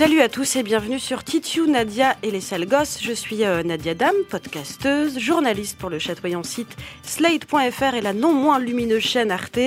[0.00, 3.00] Salut à tous et bienvenue sur Titiou, Nadia et les sales gosses.
[3.02, 8.32] Je suis euh, Nadia Dam, podcasteuse, journaliste pour le chatoyant site slate.fr et la non
[8.32, 9.58] moins lumineuse chaîne Arte.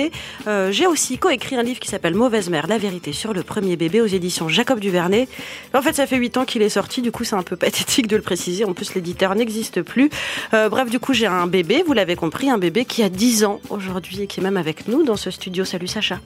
[0.48, 3.76] Euh, J'ai aussi coécrit un livre qui s'appelle Mauvaise mère, la vérité sur le premier
[3.76, 5.28] bébé aux éditions Jacob Duvernay.
[5.72, 8.08] En fait, ça fait 8 ans qu'il est sorti, du coup c'est un peu pathétique
[8.08, 8.64] de le préciser.
[8.64, 10.10] En plus, l'éditeur n'existe plus.
[10.52, 13.44] Euh, bref, du coup, j'ai un bébé, vous l'avez compris, un bébé qui a 10
[13.44, 15.64] ans aujourd'hui et qui est même avec nous dans ce studio.
[15.64, 16.18] Salut Sacha.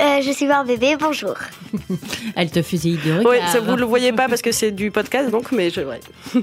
[0.00, 1.34] Euh, je suis voir bébé, bonjour.
[2.36, 3.32] Elle te fusille de regard.
[3.32, 5.80] Oui, ça, vous ne le voyez pas parce que c'est du podcast, donc, mais je.
[5.80, 6.00] Ouais.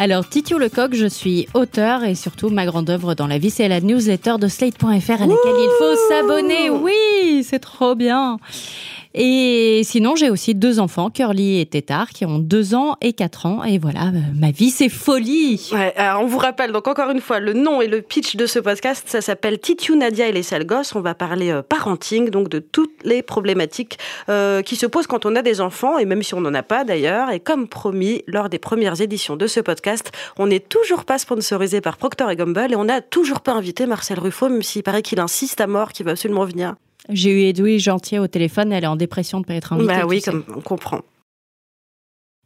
[0.00, 3.66] Alors, Titio Lecoq, je suis auteur et surtout ma grande œuvre dans la vie, c'est
[3.66, 6.70] la newsletter de Slate.fr à laquelle il faut s'abonner.
[6.70, 8.38] Oui, c'est trop bien.
[9.14, 13.46] Et sinon, j'ai aussi deux enfants, Curly et Tétard, qui ont deux ans et quatre
[13.46, 13.64] ans.
[13.64, 15.70] Et voilà, euh, ma vie, c'est folie.
[15.72, 18.58] Ouais, on vous rappelle donc encore une fois le nom et le pitch de ce
[18.58, 19.04] podcast.
[19.06, 20.94] Ça s'appelle Titiou Nadia et les sales gosses.
[20.94, 23.98] On va parler euh, parenting, donc de toutes les problématiques
[24.28, 26.62] euh, qui se posent quand on a des enfants et même si on n'en a
[26.62, 27.30] pas d'ailleurs.
[27.30, 31.80] Et comme promis lors des premières éditions de ce podcast, on n'est toujours pas sponsorisé
[31.80, 35.20] par Procter Gamble et on n'a toujours pas invité Marcel Ruffo, même s'il paraît qu'il
[35.20, 36.74] insiste à mort qu'il va absolument venir.
[37.08, 39.86] J'ai eu Edoui Gentier au téléphone, elle est en dépression de pas être invitée.
[39.88, 41.00] Bah oui, comme on comprend.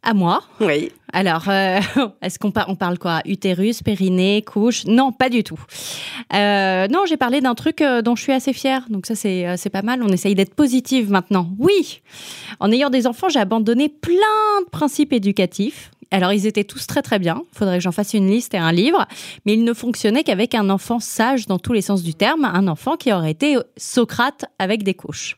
[0.05, 0.43] À moi?
[0.59, 0.91] Oui.
[1.13, 1.79] Alors, euh,
[2.21, 3.21] est-ce qu'on par- on parle quoi?
[3.25, 4.83] Utérus, périnée, couche?
[4.85, 5.59] Non, pas du tout.
[6.33, 8.85] Euh, non, j'ai parlé d'un truc euh, dont je suis assez fière.
[8.89, 10.03] Donc ça, c'est c'est pas mal.
[10.03, 11.47] On essaye d'être positive maintenant.
[11.57, 12.01] Oui
[12.59, 15.89] En ayant des enfants, j'ai abandonné plein de principes éducatifs.
[16.13, 17.41] Alors, ils étaient tous très très bien.
[17.51, 19.07] Il faudrait que j'en fasse une liste et un livre.
[19.45, 22.45] Mais ils ne fonctionnaient qu'avec un enfant sage dans tous les sens du terme.
[22.45, 25.37] Un enfant qui aurait été Socrate avec des couches.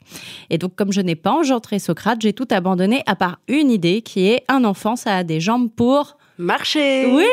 [0.50, 4.02] Et donc, comme je n'ai pas engendré Socrate, j'ai tout abandonné à part une idée
[4.02, 6.18] qui est un enfant, ça a des jambes pour...
[6.38, 7.24] Marché Oui,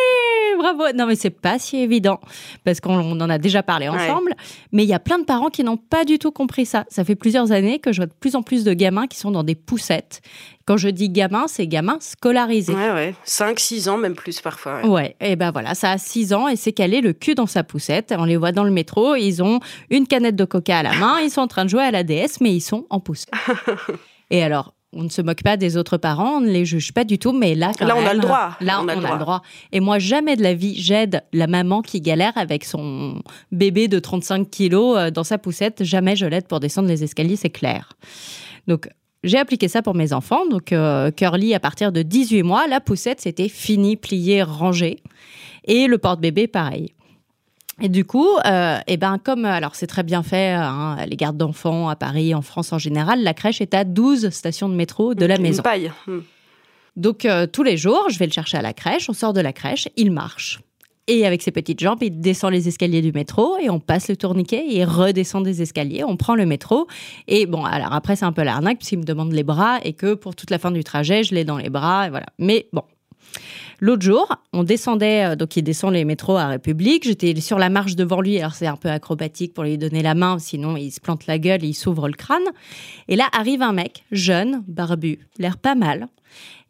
[0.57, 0.85] bravo.
[0.95, 2.21] Non, mais c'est pas si évident
[2.65, 3.97] parce qu'on on en a déjà parlé Ouais.
[4.11, 4.33] ensemble.
[4.73, 6.85] Mais il y a plein de parents qui n'ont pas du tout compris ça.
[6.89, 9.31] Ça fait plusieurs années que je vois de plus en plus de gamins qui sont
[9.31, 10.21] dans des poussettes.
[10.65, 12.73] Quand je dis gamins, c'est gamins scolarisés.
[12.75, 13.15] Ouais, ouais.
[13.25, 14.81] 5, 6 ans, même plus parfois.
[14.83, 14.89] ouais.
[14.89, 17.65] Ouais, et ben voilà, ça a 6 ans et c'est calé le cul dans sa
[17.65, 18.15] poussette.
[18.17, 19.59] On les voit dans le métro, ils ont
[19.91, 22.05] une canette de coca à la main, ils sont en train de jouer à la
[22.05, 23.33] DS, mais ils sont en poussette.
[24.31, 27.05] et alors, on ne se moque pas des autres parents, on ne les juge pas
[27.05, 28.57] du tout, mais là, quand Là, on a le droit.
[28.61, 29.43] Là, on, a, le droit.
[29.73, 33.99] Et moi, jamais de la vie, j'aide la maman qui galère avec son bébé de
[33.99, 35.83] 35 kilos euh, dans sa poussette.
[35.83, 37.95] Jamais je l'aide pour descendre les escaliers, c'est clair.
[38.67, 38.89] Donc,
[39.25, 40.47] j'ai appliqué ça pour mes enfants.
[40.47, 44.99] Donc, euh, Curly, à partir de 18 mois, la poussette, c'était fini, plié, rangé.
[45.65, 46.93] Et le porte-bébé, pareil.
[47.81, 51.37] Et du coup, euh, eh ben, comme, alors c'est très bien fait, hein, les gardes
[51.39, 55.15] d'enfants à Paris, en France en général, la crèche est à 12 stations de métro
[55.15, 55.63] de la Une maison.
[55.63, 55.91] paille.
[56.07, 56.21] Hmm.
[56.97, 59.41] Donc euh, tous les jours, je vais le chercher à la crèche, on sort de
[59.41, 60.61] la crèche, il marche.
[61.09, 64.17] Et avec ses petites jambes, il descend les escaliers du métro et on passe le
[64.17, 66.87] tourniquet et il redescend des escaliers, on prend le métro.
[67.27, 70.15] Et bon, alors après, c'est un peu l'arnaque puisqu'il me demande les bras et que
[70.15, 72.27] pour toute la fin du trajet, je l'ai dans les bras et voilà.
[72.39, 72.83] Mais bon.
[73.83, 77.03] L'autre jour, on descendait, euh, donc il descend les métros à République.
[77.03, 80.15] J'étais sur la marche devant lui, alors c'est un peu acrobatique pour lui donner la
[80.15, 82.45] main, sinon il se plante la gueule et il s'ouvre le crâne.
[83.09, 86.07] Et là arrive un mec, jeune, barbu, l'air pas mal.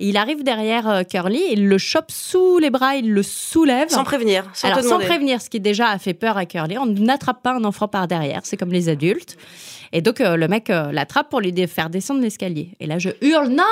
[0.01, 3.91] Et il arrive derrière euh, Curly, il le chope sous les bras, il le soulève.
[3.91, 6.79] Sans prévenir, sans Alors, sans prévenir, ce qui déjà a fait peur à Curly.
[6.79, 9.37] On n'attrape pas un enfant par derrière, c'est comme les adultes.
[9.93, 12.71] Et donc, euh, le mec euh, l'attrape pour lui faire descendre l'escalier.
[12.81, 13.63] Et là, je hurle Non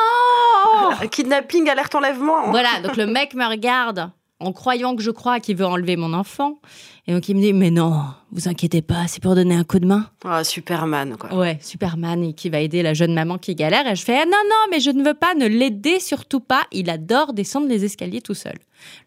[1.01, 2.51] Ah, Kidnapping, alerte enlèvement.
[2.51, 4.11] Voilà, donc le mec me regarde
[4.41, 6.61] en croyant que je crois qu'il veut enlever mon enfant.
[7.07, 8.03] Et donc, il me dit Mais non,
[8.33, 10.07] vous inquiétez pas, c'est pour donner un coup de main.
[10.25, 11.35] Ah, Superman, quoi.
[11.35, 13.87] Ouais, Superman et qui va aider la jeune maman qui galère.
[13.87, 16.63] Et je fais Ah non, non, mais je ne veux pas, ne l'aider surtout pas.
[16.73, 18.55] Il adore descendre les escaliers tout seul.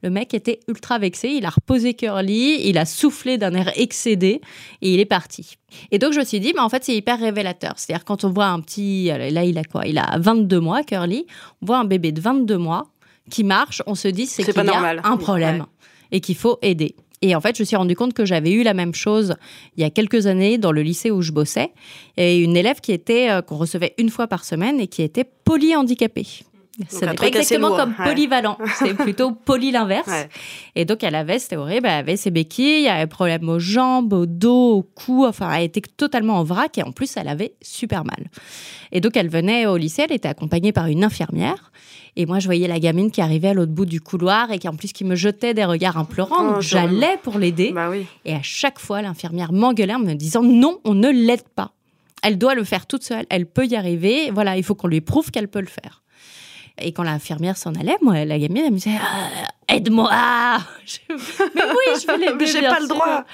[0.03, 1.29] Le mec était ultra vexé.
[1.29, 4.41] Il a reposé Curly, il a soufflé d'un air excédé
[4.81, 5.55] et il est parti.
[5.91, 7.73] Et donc je me suis dit, mais en fait, c'est hyper révélateur.
[7.77, 9.05] C'est-à-dire, quand on voit un petit.
[9.05, 9.87] Là, il a quoi?
[9.87, 11.25] Il a 22 mois, Curly.
[11.61, 12.87] On voit un bébé de 22 mois
[13.29, 13.81] qui marche.
[13.87, 15.01] On se dit, c'est qu'il y a normal.
[15.03, 15.65] un problème Ouais.
[16.11, 16.95] et qu'il faut aider.
[17.21, 19.35] Et en fait, je me suis rendu compte que j'avais eu la même chose
[19.77, 21.71] il y a quelques années dans le lycée où je bossais.
[22.17, 25.23] Et une élève qui était, euh, qu'on recevait une fois par semaine et qui était
[25.45, 26.27] polyhandicapée.
[26.89, 30.09] Ce n'est pas exactement comme polyvalent, c'est plutôt poly l'inverse.
[30.75, 34.11] Et donc elle avait, c'était horrible, elle avait ses béquilles, elle avait problème aux jambes,
[34.13, 37.53] au dos, au cou, enfin elle était totalement en vrac et en plus elle avait
[37.61, 38.27] super mal.
[38.91, 41.71] Et donc elle venait au lycée, elle était accompagnée par une infirmière.
[42.15, 44.67] Et moi, je voyais la gamine qui arrivait à l'autre bout du couloir et qui,
[44.67, 46.57] en plus, qui me jetait des regards implorants.
[46.57, 47.71] Oh, j'allais pour l'aider.
[47.73, 47.89] Bah
[48.23, 51.71] et à chaque fois, l'infirmière m'engueulait en me disant non, on ne l'aide pas.
[52.21, 53.25] Elle doit le faire toute seule.
[53.31, 54.29] Elle peut y arriver.
[54.31, 56.02] Voilà, il faut qu'on lui prouve qu'elle peut le faire.
[56.81, 60.09] Et quand l'infirmière s'en allait, moi, la gamine, elle me disait ah, Aide-moi
[61.09, 62.35] Mais oui, je vais l'aider.
[62.39, 63.25] mais j'ai pas le droit.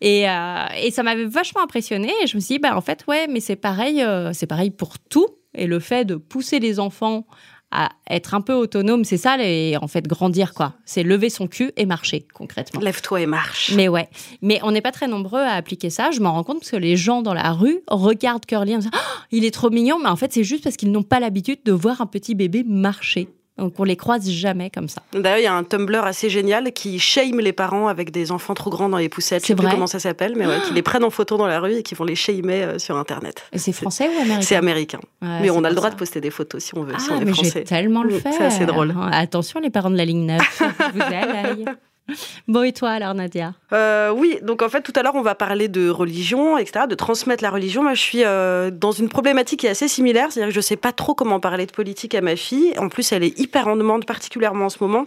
[0.00, 2.12] Et, euh, et ça m'avait vachement impressionnée.
[2.22, 4.70] Et je me suis dit bah, En fait, ouais, mais c'est pareil, euh, c'est pareil
[4.70, 5.28] pour tout.
[5.54, 7.26] Et le fait de pousser les enfants
[7.70, 10.74] à être un peu autonome, c'est ça, et en fait, grandir, quoi.
[10.86, 12.80] C'est lever son cul et marcher, concrètement.
[12.80, 13.72] Lève-toi et marche.
[13.74, 14.08] Mais ouais.
[14.40, 16.10] Mais on n'est pas très nombreux à appliquer ça.
[16.10, 18.90] Je m'en rends compte parce que les gens dans la rue regardent Curly en disant
[18.94, 21.58] oh, il est trop mignon, mais en fait, c'est juste parce qu'ils n'ont pas l'habitude
[21.64, 23.28] de voir un petit bébé marcher.
[23.58, 25.02] Donc on les croise jamais comme ça.
[25.12, 28.54] D'ailleurs, il y a un Tumblr assez génial qui shame les parents avec des enfants
[28.54, 29.42] trop grands dans les poussettes.
[29.42, 31.60] Je sais plus comment ça s'appelle, mais ouais, qui les prennent en photo dans la
[31.60, 33.42] rue et qui vont les shamer euh, sur Internet.
[33.52, 34.40] Et c'est français ou américain?
[34.42, 35.00] C'est américain.
[35.20, 36.94] mais on a le droit de poster des photos si on veut.
[36.98, 37.64] si on est mais français.
[37.64, 38.32] tellement le faire.
[38.38, 38.94] C'est assez drôle.
[39.12, 40.62] Attention les parents de la ligne 9,
[40.94, 41.64] vous allez.
[42.48, 45.34] Bon, et toi alors, Nadia euh, Oui, donc en fait, tout à l'heure, on va
[45.34, 47.82] parler de religion, etc., de transmettre la religion.
[47.82, 50.62] Moi, je suis euh, dans une problématique qui est assez similaire, c'est-à-dire que je ne
[50.62, 52.72] sais pas trop comment parler de politique à ma fille.
[52.78, 55.06] En plus, elle est hyper en demande, particulièrement en ce moment.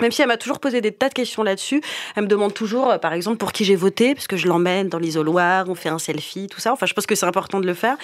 [0.00, 1.80] Même si elle m'a toujours posé des tas de questions là-dessus,
[2.16, 4.88] elle me demande toujours, euh, par exemple, pour qui j'ai voté, parce que je l'emmène
[4.88, 6.72] dans l'isoloir, on fait un selfie, tout ça.
[6.72, 7.96] Enfin, je pense que c'est important de le faire.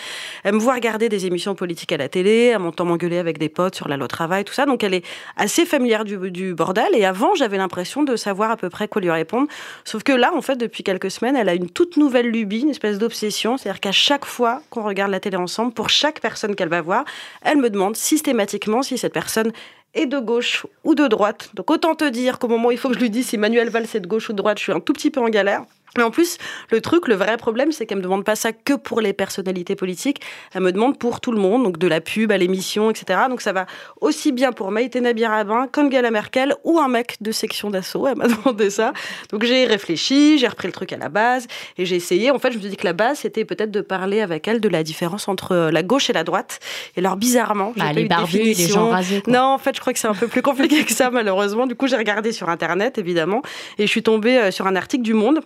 [0.45, 3.49] Elle me voit regarder des émissions politiques à la télé, elle m'entend m'engueuler avec des
[3.49, 4.65] potes sur la loi travail, tout ça.
[4.65, 5.05] Donc, elle est
[5.37, 6.89] assez familière du, du bordel.
[6.95, 9.49] Et avant, j'avais l'impression de savoir à peu près quoi lui répondre.
[9.85, 12.71] Sauf que là, en fait, depuis quelques semaines, elle a une toute nouvelle lubie, une
[12.71, 13.59] espèce d'obsession.
[13.59, 17.05] C'est-à-dire qu'à chaque fois qu'on regarde la télé ensemble, pour chaque personne qu'elle va voir,
[17.43, 19.53] elle me demande systématiquement si cette personne
[19.95, 21.51] et de gauche ou de droite.
[21.55, 23.69] Donc autant te dire qu'au moment où il faut que je lui dise si Manuel
[23.69, 25.65] Valls est de gauche ou de droite, je suis un tout petit peu en galère.
[25.97, 26.39] Mais en plus,
[26.71, 29.77] le truc, le vrai problème, c'est qu'elle me demande pas ça que pour les personnalités
[29.77, 30.21] politiques.
[30.55, 33.21] Elle me demande pour tout le monde, donc de la pub à l'émission, etc.
[33.29, 33.67] Donc ça va
[34.01, 38.07] aussi bien pour Maïté Nabir-Rabin qu'Angela Merkel ou un mec de section d'assaut.
[38.07, 38.93] Elle m'a demandé ça.
[39.31, 41.47] Donc j'ai réfléchi, j'ai repris le truc à la base
[41.77, 42.31] et j'ai essayé.
[42.31, 44.61] En fait, je me suis dit que la base, c'était peut-être de parler avec elle
[44.61, 46.61] de la différence entre la gauche et la droite.
[46.97, 49.23] Et alors, bizarrement, bah, les barbus, les gens rasés.
[49.27, 51.67] Non, en fait, je crois que c'est un peu plus compliqué que ça, malheureusement.
[51.67, 53.43] Du coup, j'ai regardé sur Internet, évidemment,
[53.79, 55.41] et je suis tombée euh, sur un article du Monde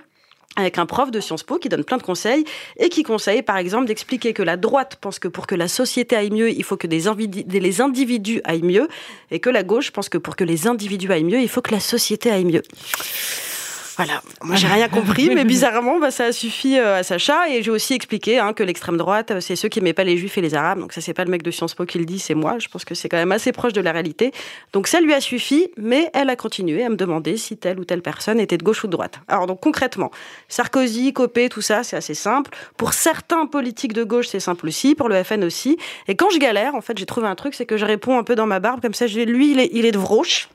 [0.57, 2.45] avec un prof de Sciences Po qui donne plein de conseils
[2.79, 6.17] et qui conseille par exemple d'expliquer que la droite pense que pour que la société
[6.17, 8.89] aille mieux, il faut que les individus aillent mieux
[9.31, 11.73] et que la gauche pense que pour que les individus aillent mieux, il faut que
[11.73, 12.63] la société aille mieux.
[13.97, 17.49] Voilà, moi j'ai rien compris, mais bizarrement, bah, ça a suffi euh, à Sacha.
[17.49, 20.19] Et j'ai aussi expliqué hein, que l'extrême droite, euh, c'est ceux qui n'aimaient pas les
[20.19, 20.81] juifs et les arabes.
[20.81, 22.59] Donc ça, c'est pas le mec de Sciences Po qui le dit, c'est moi.
[22.59, 24.33] Je pense que c'est quand même assez proche de la réalité.
[24.75, 27.87] Donc ça lui a suffi, mais elle a continué à me demander si telle ou
[27.87, 29.21] telle personne était de gauche ou de droite.
[29.29, 30.11] Alors donc concrètement,
[30.49, 32.51] Sarkozy, Copé, tout ça, c'est assez simple.
[32.77, 34.95] Pour certains politiques de gauche, c'est simple aussi.
[34.95, 35.79] Pour le FN aussi.
[36.07, 38.25] Et quand je galère, en fait, j'ai trouvé un truc, c'est que je réponds un
[38.25, 40.49] peu dans ma barbe, comme ça, lui, il est, il est de Vroche.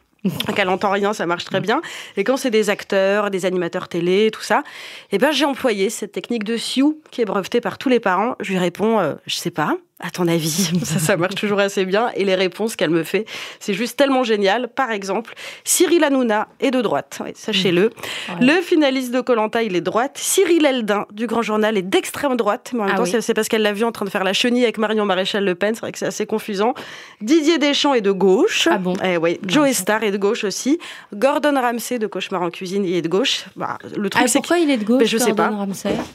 [0.56, 1.82] Qu'elle entend rien, ça marche très bien.
[2.18, 4.64] Et quand c'est des acteurs, des animateurs télé, tout ça,
[5.12, 8.36] eh ben j'ai employé cette technique de Sioux qui est brevetée par tous les parents.
[8.40, 11.86] Je lui réponds, euh, je sais pas, à ton avis Ça, ça marche toujours assez
[11.86, 12.10] bien.
[12.16, 13.26] Et les réponses qu'elle me fait,
[13.60, 14.68] c'est juste tellement génial.
[14.68, 15.34] Par exemple,
[15.64, 17.92] Cyril Hanouna est de droite, sachez-le.
[18.40, 20.18] Le finaliste de Colanta, il est de droite.
[20.18, 22.72] Cyril Eldin du Grand Journal est d'extrême droite.
[22.74, 24.34] Mais en même ah temps, c'est parce qu'elle l'a vu en train de faire la
[24.34, 25.76] chenille avec Marion Maréchal Le Pen.
[25.76, 26.74] C'est vrai que c'est assez confusant.
[27.22, 28.68] Didier Deschamps est de gauche.
[28.72, 28.94] Ah bon?
[29.04, 29.40] Eh, ouais.
[29.48, 30.80] Joe Star est de gauche aussi.
[31.14, 33.46] Gordon Ramsay de Cauchemar en cuisine, il est de gauche.
[33.56, 35.52] Bah, le truc, ah, c'est pourquoi il est de gauche mais Je sais pas.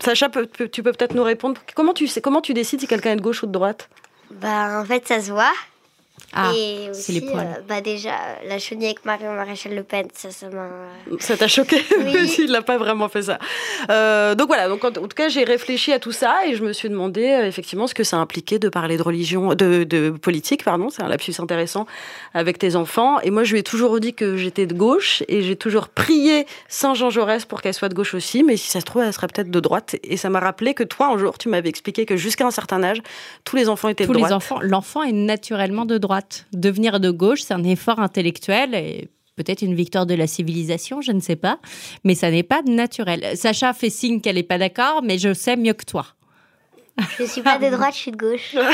[0.01, 0.29] Sacha,
[0.73, 1.61] tu peux peut-être nous répondre.
[1.75, 3.76] Comment tu sais Comment tu décides si quelqu'un est de gauche ou de droite?
[4.31, 5.53] Bah, en fait, ça se voit.
[6.33, 7.47] Ah, et aussi, les poils.
[7.47, 8.11] Euh, bah déjà,
[8.47, 10.69] la chenille avec Marion Maréchal Le Pen, ça, ça m'a.
[11.19, 12.37] Ça t'a choqué Oui.
[12.39, 13.39] Il n'a pas vraiment fait ça.
[13.91, 16.73] Euh, donc voilà, donc en, tout cas, j'ai réfléchi à tout ça et je me
[16.73, 20.65] suis demandé euh, effectivement ce que ça impliquait de parler de religion, de, de politique,
[20.65, 21.87] pardon, c'est un lapsus intéressant
[22.35, 23.21] avec tes enfants.
[23.21, 26.47] Et moi, je lui ai toujours dit que j'étais de gauche et j'ai toujours prié
[26.69, 29.13] Saint Jean Jaurès pour qu'elle soit de gauche aussi, mais si ça se trouve, elle
[29.13, 29.97] serait peut-être de droite.
[30.03, 32.83] Et ça m'a rappelé que toi, un jour, tu m'avais expliqué que jusqu'à un certain
[32.83, 32.99] âge,
[33.45, 34.31] tous les enfants étaient de droite.
[34.31, 36.06] Les enfants, l'enfant est naturellement de droite.
[36.53, 41.13] Devenir de gauche, c'est un effort intellectuel et peut-être une victoire de la civilisation, je
[41.13, 41.61] ne sais pas,
[42.05, 43.37] mais ça n'est pas naturel.
[43.37, 46.07] Sacha fait signe qu'elle n'est pas d'accord, mais je sais mieux que toi.
[47.19, 48.57] Je suis pas de droite, je suis de gauche.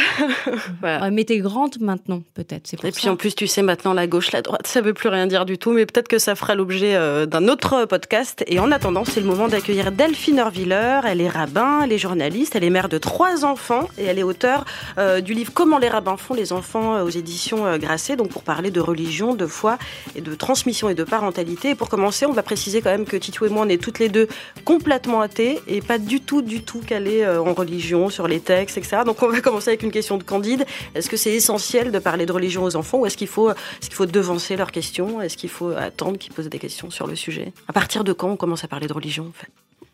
[0.81, 1.03] Voilà.
[1.03, 2.73] Ouais, mais t'es grande maintenant, peut-être.
[2.85, 5.27] Et puis en plus, tu sais maintenant, la gauche, la droite, ça veut plus rien
[5.27, 8.45] dire du tout, mais peut-être que ça fera l'objet euh, d'un autre podcast.
[8.47, 11.01] Et en attendant, c'est le moment d'accueillir Delphine Orviller.
[11.05, 14.25] Elle est rabbin, elle est journaliste, elle est mère de trois enfants et elle est
[14.25, 14.65] auteure
[14.99, 18.29] euh, du livre Comment les rabbins font les enfants euh, aux éditions euh, Grasset, donc
[18.29, 19.79] pour parler de religion, de foi
[20.15, 21.71] et de transmission et de parentalité.
[21.71, 23.99] Et pour commencer, on va préciser quand même que Titou et moi, on est toutes
[23.99, 24.29] les deux
[24.65, 28.79] complètement athées et pas du tout, du tout calées euh, en religion, sur les textes,
[28.79, 28.99] etc.
[29.05, 30.65] Donc on va commencer avec une question de Candide.
[30.95, 33.51] Est-ce que c'est essentiel de parler de religion aux enfants ou est-ce qu'il faut,
[33.91, 35.21] faut devancer leurs questions?
[35.21, 37.53] Est-ce qu'il faut attendre qu'ils posent des questions sur le sujet?
[37.69, 39.33] À partir de quand on commence à parler de religion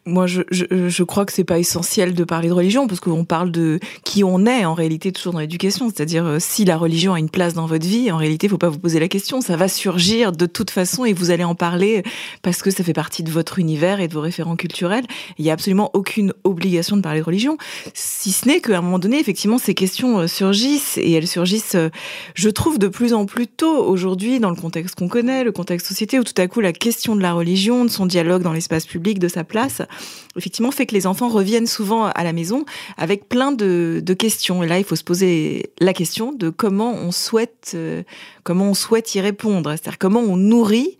[0.09, 3.79] Moi, je, crois que c'est pas essentiel de parler de religion parce qu'on parle de
[4.05, 5.91] qui on est en réalité toujours dans l'éducation.
[5.91, 8.59] C'est-à-dire euh, si la religion a une place dans votre vie, en réalité, il faut
[8.59, 9.41] pas vous poser la question.
[9.41, 12.03] Ça va surgir de toute façon et vous allez en parler
[12.43, 15.05] parce que ça fait partie de votre univers et de vos référents culturels.
[15.39, 17.59] Il y a absolument aucune obligation de parler de religion,
[17.95, 21.75] si ce n'est qu'à un moment donné, effectivement, ces questions euh, surgissent et elles surgissent,
[21.75, 21.91] euh,
[22.35, 25.87] je trouve, de plus en plus tôt aujourd'hui dans le contexte qu'on connaît, le contexte
[25.87, 28.87] société où tout à coup la question de la religion, de son dialogue dans l'espace
[28.87, 29.83] public, de sa place,
[30.37, 32.65] effectivement fait que les enfants reviennent souvent à la maison
[32.97, 34.63] avec plein de, questions.
[34.63, 38.03] Et là, il faut se poser la question de comment on souhaite, euh,
[38.43, 39.71] comment on souhaite y répondre.
[39.71, 40.99] C'est-à-dire comment on nourrit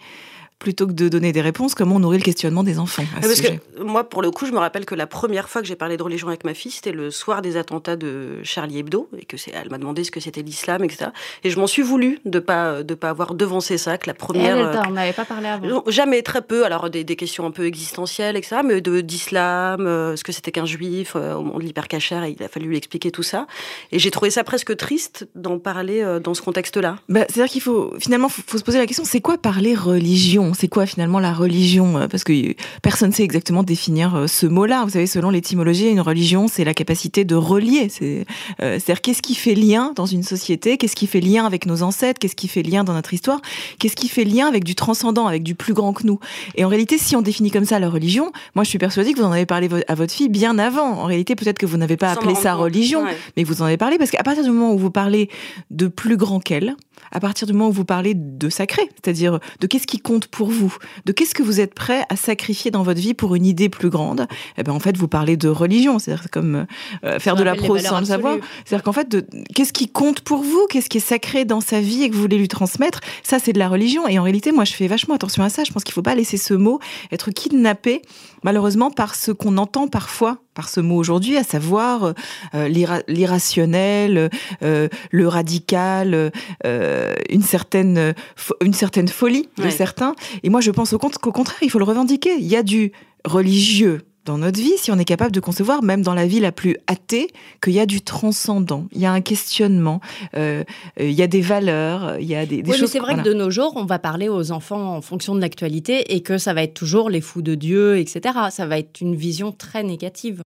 [0.59, 3.05] plutôt que de donner des réponses, comment on nourrit le questionnement des enfants.
[3.17, 3.61] à ce Parce sujet.
[3.77, 5.97] que moi, pour le coup, je me rappelle que la première fois que j'ai parlé
[5.97, 9.37] de religion avec ma fille, c'était le soir des attentats de Charlie Hebdo, et que
[9.37, 11.11] c'est, elle m'a demandé ce que c'était l'islam, etc.
[11.45, 14.17] Et je m'en suis voulu de pas de pas avoir devancé ça, que la Elle,
[14.19, 14.57] première.
[14.57, 15.67] elle euh, t'en avait pas parlé avant.
[15.67, 16.65] Non, Jamais, très peu.
[16.65, 18.57] Alors des, des questions un peu existentielles, etc.
[18.65, 22.35] Mais de d'islam, euh, ce que c'était qu'un juif euh, au moment de l'hypercachère, et
[22.39, 23.47] il a fallu lui expliquer tout ça.
[23.93, 26.97] Et j'ai trouvé ça presque triste d'en parler euh, dans ce contexte-là.
[27.09, 30.48] Bah, C'est-à-dire qu'il faut finalement faut, faut se poser la question c'est quoi parler religion?
[30.55, 34.27] C'est quoi finalement la religion Euh, Parce que euh, personne ne sait exactement définir euh,
[34.27, 34.85] ce mot-là.
[34.85, 37.89] Vous savez, selon l'étymologie, une religion, c'est la capacité de relier.
[37.91, 38.25] C'est,
[38.63, 40.77] euh, C'est-à-dire qu'est-ce qui fait lien dans une société?
[40.79, 42.19] Qu'est-ce qui fait lien avec nos ancêtres?
[42.21, 43.41] Qu'est-ce qui fait lien dans notre histoire?
[43.79, 46.19] Qu'est-ce qui fait lien avec du transcendant, avec du plus grand que nous?
[46.57, 49.19] Et en réalité, si on définit comme ça la religion, moi je suis persuadée que
[49.19, 50.93] vous en avez parlé à votre fille bien avant.
[51.01, 53.17] En réalité, peut-être que vous n'avez pas Sans appelé ça religion, Ouais.
[53.37, 55.29] mais vous en avez parlé parce qu'à partir du moment où vous parlez
[55.71, 56.77] de plus grand qu'elle,
[57.11, 60.38] à partir du moment où vous parlez de sacré, c'est-à-dire de qu'est-ce qui compte pour
[60.47, 63.69] vous, de qu'est-ce que vous êtes prêt à sacrifier dans votre vie pour une idée
[63.69, 64.27] plus grande,
[64.57, 66.67] eh ben en fait vous parlez de religion, c'est-à-dire c'est comme
[67.05, 68.37] euh, faire de la prose sans le savoir.
[68.65, 71.81] C'est-à-dire qu'en fait, de- qu'est-ce qui compte pour vous, qu'est-ce qui est sacré dans sa
[71.81, 74.07] vie et que vous voulez lui transmettre, ça c'est de la religion.
[74.09, 75.65] Et en réalité, moi je fais vachement attention à ça.
[75.65, 76.79] Je pense qu'il faut pas laisser ce mot
[77.13, 78.03] être kidnappé,
[78.43, 82.15] malheureusement par ce qu'on entend parfois par ce mot aujourd'hui, à savoir
[82.57, 84.29] euh, l'ira- l'irrationnel,
[84.65, 86.33] euh, le radical,
[86.67, 88.13] euh, une certaine
[88.61, 89.71] une certaine folie de Ouais.
[89.71, 90.17] certains.
[90.43, 92.35] Et moi je pense au contraire, il faut le revendiquer.
[92.41, 92.91] Il y a du
[93.25, 96.53] religieux dans notre vie, si on est capable de concevoir, même dans la vie la
[96.53, 97.29] plus athée,
[97.63, 100.01] qu'il y a du transcendant, il y a un questionnement,
[100.37, 100.65] euh,
[101.01, 102.91] euh, il y a des valeurs, il y a des, des Oui, mais choses.
[102.91, 103.23] c'est vrai voilà.
[103.23, 106.37] que de nos jours, on va parler aux enfants en fonction de l'actualité et que
[106.37, 108.35] ça va être toujours les fous de Dieu, etc.
[108.51, 110.43] Ça va être une vision très négative.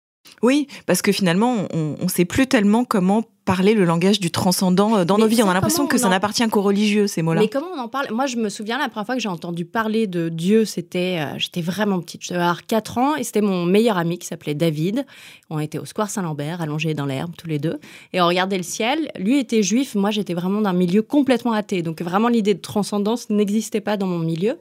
[0.43, 4.97] Oui, parce que finalement, on ne sait plus tellement comment parler le langage du transcendant
[4.97, 5.41] euh, dans Mais nos vies.
[5.45, 7.41] On a l'impression que ça en- n'appartient qu'aux religieux, ces mots-là.
[7.43, 8.09] Mais comment on en parle?
[8.11, 11.39] Moi, je me souviens la première fois que j'ai entendu parler de Dieu, c'était, euh,
[11.39, 15.07] j'étais vraiment petite, avoir 4 ans, et c'était mon meilleur ami qui s'appelait David.
[15.49, 17.79] On était au Square Saint-Lambert, allongés dans l'herbe tous les deux,
[18.13, 19.13] et on regardait le ciel.
[19.17, 23.31] Lui était juif, moi j'étais vraiment d'un milieu complètement athée, donc vraiment l'idée de transcendance
[23.31, 24.59] n'existait pas dans mon milieu.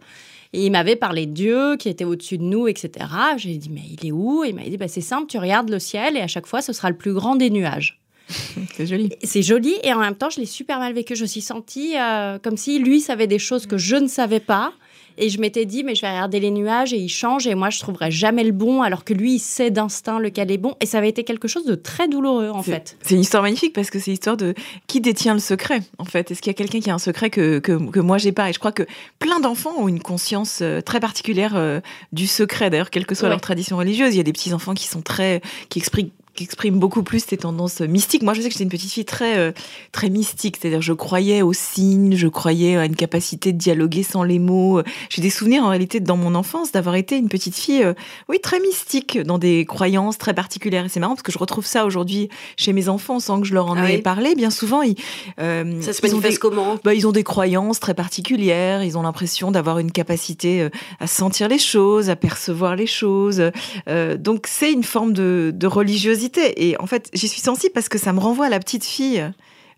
[0.53, 3.05] Et il m'avait parlé de Dieu qui était au-dessus de nous, etc.
[3.37, 4.43] J'ai dit, mais il est où?
[4.43, 6.61] Et Il m'a dit, bah, c'est simple, tu regardes le ciel et à chaque fois,
[6.61, 7.99] ce sera le plus grand des nuages.
[8.75, 9.11] C'est joli.
[9.23, 11.15] C'est joli et en même temps, je l'ai super mal vécu.
[11.15, 14.39] Je me suis sentie euh, comme si lui savait des choses que je ne savais
[14.39, 14.73] pas.
[15.17, 17.69] Et je m'étais dit, mais je vais regarder les nuages et ils changent et moi,
[17.69, 20.75] je trouverai jamais le bon alors que lui, il sait d'instinct lequel est bon.
[20.81, 22.97] Et ça avait été quelque chose de très douloureux, en fait.
[23.01, 24.53] C'est une histoire magnifique parce que c'est l'histoire de
[24.87, 26.31] qui détient le secret, en fait.
[26.31, 28.49] Est-ce qu'il y a quelqu'un qui a un secret que, que, que moi j'ai pas?
[28.49, 28.83] Et je crois que
[29.19, 31.79] plein d'enfants ont une conscience euh, très particulière euh,
[32.11, 33.29] du secret, d'ailleurs, quelle que soit Ouais.
[33.31, 34.13] leur tradition religieuse.
[34.13, 35.41] Il y a des petits enfants qui sont très.
[35.69, 38.21] qui expriment qui exprime beaucoup plus ces tendances mystiques.
[38.23, 39.51] Moi, je sais que j'étais une petite fille très euh,
[39.91, 44.23] très mystique, c'est-à-dire je croyais aux signes, je croyais à une capacité de dialoguer sans
[44.23, 44.81] les mots.
[45.09, 47.93] J'ai des souvenirs en réalité dans mon enfance d'avoir été une petite fille, euh,
[48.29, 50.85] oui, très mystique, dans des croyances très particulières.
[50.85, 53.53] Et c'est marrant parce que je retrouve ça aujourd'hui chez mes enfants sans que je
[53.53, 54.35] leur en Ah ai oui parlé.
[54.35, 54.95] Bien souvent, ils,
[55.39, 56.77] euh, Ça se ils ont des- manifeste comment?
[56.83, 60.67] Bah, ils ont des croyances très particulières, ils ont l'impression d'avoir une capacité
[60.99, 63.41] à sentir les choses, à percevoir les choses.
[63.87, 66.24] Euh, donc c'est une forme de, de religiosité.
[66.37, 69.23] Et en fait, j'y suis sensible parce que ça me renvoie à la petite fille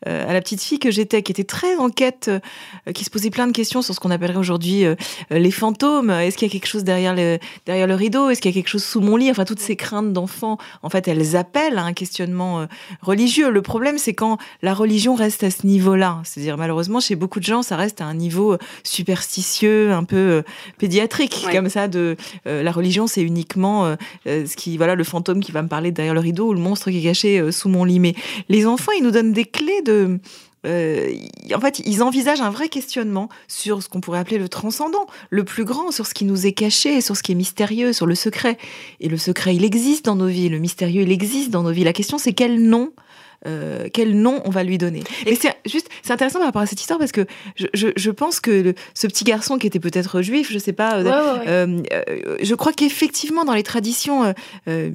[0.06, 2.30] à la petite fille que j'étais, qui était très en quête,
[2.94, 4.84] qui se posait plein de questions sur ce qu'on appellerait aujourd'hui
[5.32, 6.12] les fantômes.
[6.12, 8.30] Est-ce qu'il y a quelque chose derrière le, derrière le rideau?
[8.30, 9.32] Est-ce qu'il y a quelque chose sous mon lit?
[9.32, 12.68] Enfin, toutes ces craintes d'enfants, en fait, elles appellent à un questionnement
[13.02, 13.50] religieux.
[13.50, 16.22] Le problème, c'est quand la religion reste à ce niveau-là.
[16.24, 20.44] C'est-à-dire, malheureusement, chez beaucoup de gens, ça reste à un niveau superstitieux, un peu
[20.78, 21.88] pédiatrique, comme ça.
[21.88, 26.14] De la religion, c'est uniquement ce qui, voilà, le fantôme qui va me parler derrière
[26.14, 28.00] le rideau ou le monstre qui est caché sous mon lit.
[28.00, 28.14] Mais
[28.50, 30.20] les enfants, ils nous donnent des clés de
[31.56, 35.44] en fait, ils envisagent un vrai questionnement sur ce qu'on pourrait appeler le transcendant, le
[35.44, 38.16] plus grand, sur ce qui nous est caché, sur ce qui est mystérieux, sur le
[38.16, 38.58] secret.
[39.00, 41.84] Et le secret, il existe dans nos vies, le mystérieux, il existe dans nos vies.
[41.84, 42.92] La question, c'est quel nom
[43.46, 45.04] euh, quel nom on va lui donner.
[45.26, 47.26] Et c'est juste, c'est intéressant par rapport à cette histoire parce que
[47.56, 50.98] je, je, je pense que ce petit garçon qui était peut-être juif, je sais pas,
[50.98, 54.34] euh, euh, je crois qu'effectivement dans les traditions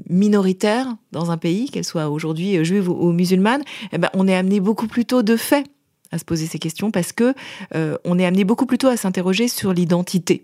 [0.09, 4.61] minoritaires dans un pays, qu'elles soient aujourd'hui juives ou, musulmanes, eh ben, on est amené
[4.61, 5.67] beaucoup plus tôt de fait
[6.11, 7.35] à se poser ces questions parce que
[8.05, 10.43] on est amené beaucoup plus tôt à s'interroger sur l'identité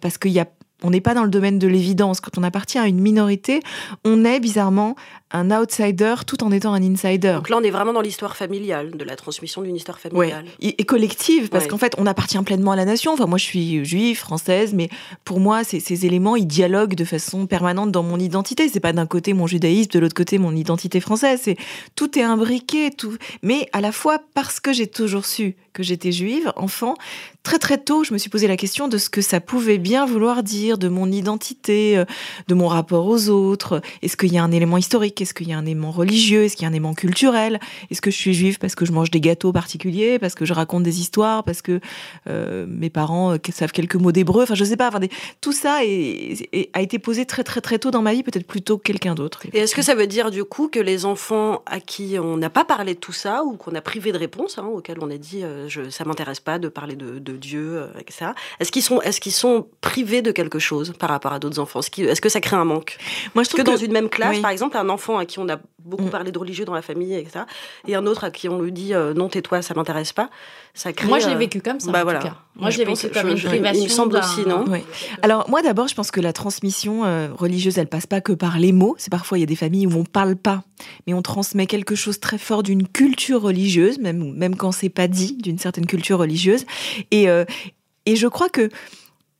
[0.00, 0.46] parce qu'il y a
[0.82, 2.20] on n'est pas dans le domaine de l'évidence.
[2.20, 3.60] Quand on appartient à une minorité,
[4.04, 4.94] on est bizarrement
[5.32, 7.34] un outsider tout en étant un insider.
[7.34, 10.46] Donc là, on est vraiment dans l'histoire familiale, de la transmission d'une histoire familiale.
[10.60, 13.12] Et, collective, parce qu'en fait, on appartient pleinement à la nation.
[13.12, 14.88] Enfin, moi, je suis juive, française, mais
[15.24, 18.68] pour moi, ces, ces éléments, ils dialoguent de façon permanente dans mon identité.
[18.68, 21.40] C'est pas d'un côté mon judaïsme, de l'autre côté mon identité française.
[21.42, 21.56] C'est
[21.96, 23.16] tout est imbriqué, tout.
[23.42, 26.94] Mais à la fois parce que j'ai toujours su que j'étais juive, enfant,
[27.42, 30.06] très très tôt, je me suis posé la question de ce que ça pouvait bien
[30.06, 32.04] vouloir dire, de mon identité, euh,
[32.48, 33.82] de mon rapport aux autres.
[34.00, 35.15] Est-ce qu'il y a un élément historique?
[35.20, 38.00] Est-ce qu'il y a un élément religieux Est-ce qu'il y a un élément culturel Est-ce
[38.00, 40.82] que je suis juive parce que je mange des gâteaux particuliers, parce que je raconte
[40.82, 41.80] des histoires, parce que
[42.28, 44.88] euh, mes parents euh, savent quelques mots d'hébreu Enfin, je sais pas.
[44.88, 45.00] Enfin,
[45.40, 48.62] tout ça est, a été posé très très très tôt dans ma vie, peut-être plus
[48.62, 49.42] tôt que quelqu'un d'autre.
[49.52, 52.50] Et est-ce que ça veut dire du coup que les enfants à qui on n'a
[52.50, 55.16] pas parlé de tout ça ou qu'on a privé de réponse, hein, auxquels on a
[55.16, 58.32] dit je, ça m'intéresse pas de parler de, Dieu, euh, etc.
[58.60, 61.80] Est-ce qu'ils sont, est-ce qu'ils sont privés de quelque chose par rapport à d'autres enfants?
[61.80, 62.98] Est-ce que ça crée un manque?
[63.34, 65.48] Moi, je trouve que, dans une même classe, par exemple, un enfant à qui on
[65.48, 66.10] a beaucoup mm.
[66.10, 67.44] parlé de religieux dans la famille, etc.,
[67.86, 70.30] et un autre à qui on lui dit euh, non, tais-toi, ça m'intéresse pas,
[70.74, 71.08] ça crée.
[71.08, 71.92] Moi, je l'ai euh, vécu comme ça.
[71.92, 72.18] Bah, en voilà.
[72.18, 72.36] Tout cas.
[72.56, 73.82] Moi, je l'ai vécu comme une privation.
[73.82, 74.64] Il me semble aussi, non
[75.22, 77.02] Alors, moi, d'abord, je pense que la transmission
[77.36, 78.96] religieuse, elle passe pas que par les mots.
[78.98, 80.64] C'est parfois, il y a des familles où on parle pas,
[81.06, 85.08] mais on transmet quelque chose très fort d'une culture religieuse, même, même quand c'est pas
[85.08, 86.64] dit, d'une certaine culture religieuse.
[87.10, 87.44] Et, euh,
[88.04, 88.68] et je crois que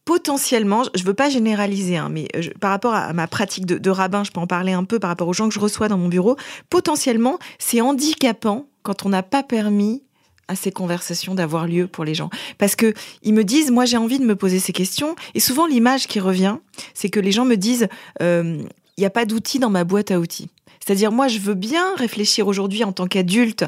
[0.06, 2.28] potentiellement, je veux pas généraliser, hein, mais
[2.60, 5.28] par rapport à, ma pratique de, rabbin, je peux en parler un peu par rapport
[5.28, 6.36] aux gens que je reçois dans mon bureau,
[6.70, 10.04] potentiellement, c'est handicapant quand on n'a pas permis
[10.48, 12.30] à ces conversations d'avoir lieu pour les gens.
[12.56, 12.94] Parce que
[13.24, 16.20] ils me disent, moi j'ai envie de me poser ces questions, et souvent l'image qui
[16.20, 16.58] revient,
[16.94, 17.88] c'est que les gens me disent,
[18.22, 18.62] euh,
[18.96, 20.48] il n'y a pas d'outils dans ma boîte à outils.
[20.86, 23.64] C'est-à-dire, moi, je veux bien réfléchir aujourd'hui en tant qu'adulte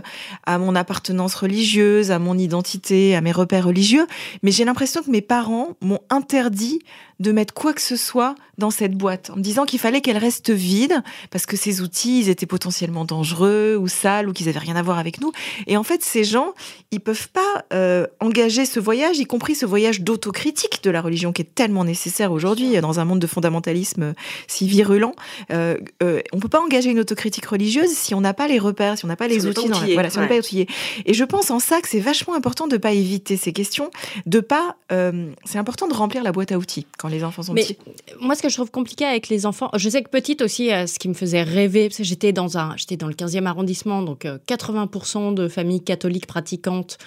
[0.47, 4.07] à mon appartenance religieuse, à mon identité, à mes repères religieux,
[4.45, 6.79] mais j'ai l'impression que mes parents m'ont interdit
[7.19, 10.19] de mettre quoi que ce soit dans cette boîte, en me disant qu'il fallait qu'elle
[10.19, 14.59] reste vide, parce que ces outils, ils étaient potentiellement dangereux ou sales, ou qu'ils avaient
[14.59, 15.33] rien à voir avec nous.
[15.67, 16.55] Et en fait, ces gens,
[16.91, 21.33] ils peuvent pas euh, engager ce voyage, y compris ce voyage d'autocritique de la religion
[21.33, 24.13] qui est tellement nécessaire aujourd'hui dans un monde de fondamentalisme euh,
[24.47, 25.15] si virulent.
[25.53, 28.99] Euh, euh, on peut pas engager une autocritique religieuse si on n'a pas les repères,
[28.99, 30.67] si on n'a pas les outils, dans voilà, si on n'est pas outillé.
[31.07, 33.91] Et je pense en ça que c'est vachement important de pas éviter ces questions,
[34.27, 34.77] de pas.
[34.93, 37.79] Euh, c'est important de remplir la boîte à outils quand les enfants sont petits.
[38.21, 40.87] Moi, ce que je trouve compliqué avec les enfants, je sais que petite aussi, euh,
[40.87, 44.03] ce qui me faisait rêver, parce que j'étais dans un, j'étais dans le 15e arrondissement,
[44.03, 46.99] donc 80% euh, de familles catholiques pratiquantes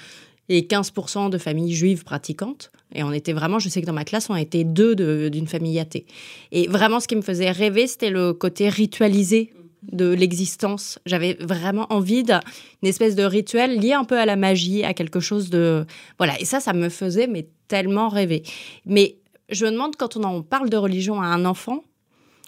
[0.50, 2.72] et 15% de familles juives pratiquantes.
[2.94, 4.96] Et on était vraiment, je sais que dans ma classe, on était deux
[5.30, 6.06] d'une famille athée.
[6.52, 11.00] Et vraiment, ce qui me faisait rêver, c'était le côté ritualisé de l'existence.
[11.06, 12.40] J'avais vraiment envie d'une
[12.84, 15.86] espèce de rituel lié un peu à la magie, à quelque chose de...
[16.18, 18.44] Voilà, et ça, ça me faisait mais tellement rêver.
[18.86, 19.18] Mais
[19.50, 21.84] je me demande, quand on en parle de religion à un enfant,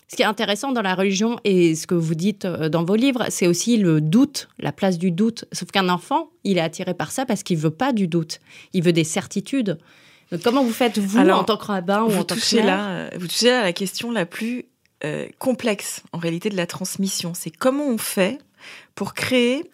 [0.08, 2.96] ce qui est intéressant dans la religion et ce que vous dites euh, dans vos
[2.96, 5.46] livres, c'est aussi le doute, la place du doute.
[5.52, 8.39] Sauf qu'un enfant, il est attiré par ça parce qu'il veut pas du doute.
[8.74, 9.80] Il veut des certitudes.
[10.32, 13.10] Donc comment vous faites, vous, en tant que rabbin ou en tant que là, euh,
[13.17, 14.65] Vous touchez là à la question la plus
[15.06, 17.34] euh, complexe, en réalité, de la transmission.
[17.34, 18.39] C'est comment on fait
[18.96, 19.70] pour créer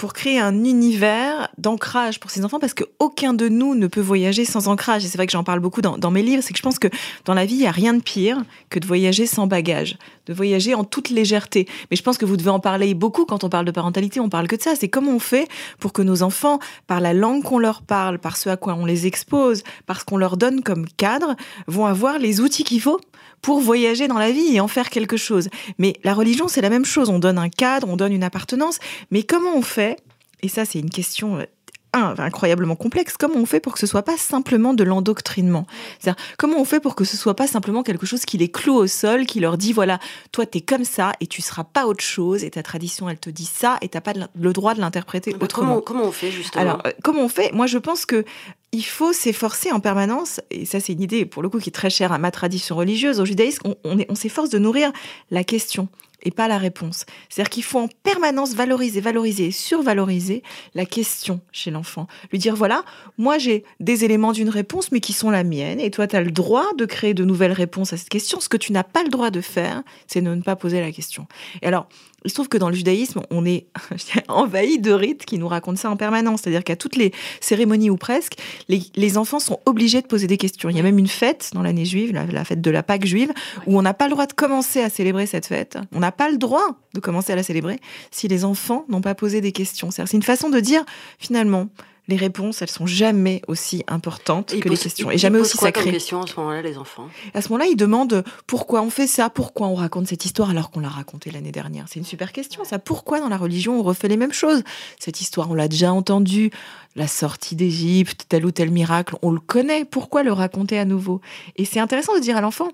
[0.00, 4.46] pour créer un univers d'ancrage pour ces enfants parce qu'aucun de nous ne peut voyager
[4.46, 5.04] sans ancrage.
[5.04, 6.88] Et c'est vrai que j'en parle beaucoup dans, mes livres, c'est que je pense que
[7.26, 9.98] dans la vie, il n'y a rien de pire que de voyager sans bagage,
[10.34, 11.66] voyager en toute légèreté.
[11.90, 14.28] Mais je pense que vous devez en parler beaucoup quand on parle de parentalité, on
[14.28, 14.74] parle que de ça.
[14.76, 18.36] C'est comment on fait pour que nos enfants, par la langue qu'on leur parle, par
[18.36, 22.18] ce à quoi on les expose, par ce qu'on leur donne comme cadre, vont avoir
[22.18, 23.00] les outils qu'il faut
[23.42, 25.48] pour voyager dans la vie et en faire quelque chose.
[25.78, 27.08] Mais la religion, c'est la même chose.
[27.08, 28.78] On donne un cadre, on donne une appartenance.
[29.10, 29.96] Mais comment on fait?
[30.42, 31.44] Et ça c'est une question euh,
[31.92, 33.16] un, incroyablement complexe.
[33.18, 35.66] Comment on fait pour que ce soit pas simplement de l'endoctrinement
[35.98, 38.74] C'est-à-dire, comment on fait pour que ce soit pas simplement quelque chose qui les cloue
[38.74, 39.98] au sol, qui leur dit voilà,
[40.32, 43.30] toi t'es comme ça et tu seras pas autre chose et ta tradition elle te
[43.30, 45.66] dit ça et t'as pas de le droit de l'interpréter Ah bah, autrement.
[45.66, 47.52] comment, comment on fait justement Alors, euh, comment on fait?
[47.52, 48.24] Moi, je pense que
[48.72, 51.72] il faut s'efforcer en permanence, et ça, c'est une idée pour le coup qui est
[51.72, 54.92] très chère à ma tradition religieuse, au judaïsme, on s'efforce de nourrir
[55.32, 55.88] la question
[56.22, 57.06] et pas la réponse.
[57.28, 60.42] C'est-à-dire qu'il faut en permanence valoriser, valoriser survaloriser
[60.74, 62.06] la question chez l'enfant.
[62.30, 62.84] Lui dire, voilà,
[63.18, 66.20] moi j'ai des éléments d'une réponse, mais qui sont la mienne, et toi, tu as
[66.20, 68.40] le droit de créer de nouvelles réponses à cette question.
[68.40, 70.92] Ce que tu n'as pas le droit de faire, c'est de ne pas poser la
[70.92, 71.26] question.
[71.62, 71.88] Et alors,
[72.24, 73.66] il se trouve que dans le judaïsme, on est
[74.28, 76.42] envahi de rites qui nous racontent ça en permanence.
[76.42, 78.34] C'est-à-dire qu'à toutes les cérémonies ou presque,
[78.68, 80.68] les, les enfants sont obligés de poser des questions.
[80.68, 83.06] Il y a même une fête dans l'année juive, la, la fête de la Pâque
[83.06, 83.32] juive,
[83.66, 85.78] où on n'a pas le droit de commencer à célébrer cette fête.
[85.92, 87.80] On n'a pas le droit de commencer à la célébrer
[88.10, 89.90] si les enfants n'ont pas posé des questions.
[89.90, 90.84] C'est une façon de dire,
[91.18, 91.68] finalement,
[92.10, 95.56] les réponses, elles sont jamais aussi importantes ils que les questions ils- et jamais aussi
[95.56, 95.90] comme sacrées.
[95.90, 97.08] question à ce moment-là, les enfants?
[97.32, 100.70] À ce moment-là, ils demandent pourquoi on fait ça, pourquoi on raconte cette histoire alors
[100.70, 101.86] qu'on l'a racontée l'année dernière?
[101.88, 102.78] C'est une super question, ça.
[102.78, 104.62] Pourquoi dans la religion on refait les mêmes choses?
[104.98, 106.50] Cette histoire, on l'a déjà entendue.
[106.96, 109.84] La sortie d'Égypte, tel ou tel miracle, on le connaît.
[109.84, 111.20] Pourquoi le raconter à nouveau?
[111.56, 112.68] Et c'est intéressant de dire à l'enfant,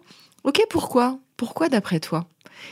[0.44, 1.18] ok, pourquoi?
[1.37, 2.25] Pourquoi d'après toi?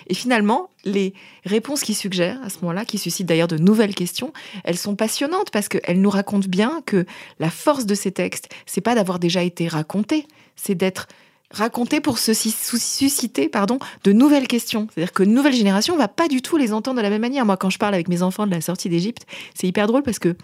[0.08, 4.32] Et finalement, les réponses qu'il suggère à ce moment-là, qui suscitent d'ailleurs de nouvelles questions,
[4.64, 7.06] elles sont passionnantes parce qu'elles nous racontent bien que
[7.38, 11.08] la force de ces textes, c'est pas d'avoir déjà été racontés, c'est d'être
[11.50, 14.88] racontés pour susciter pardon, de nouvelles questions.
[14.92, 17.46] C'est-à-dire que une nouvelle génération va pas du tout les entendre de la même manière.
[17.46, 20.18] Moi, quand je parle avec mes enfants de la sortie d'Égypte, c'est hyper drôle parce
[20.18, 20.36] que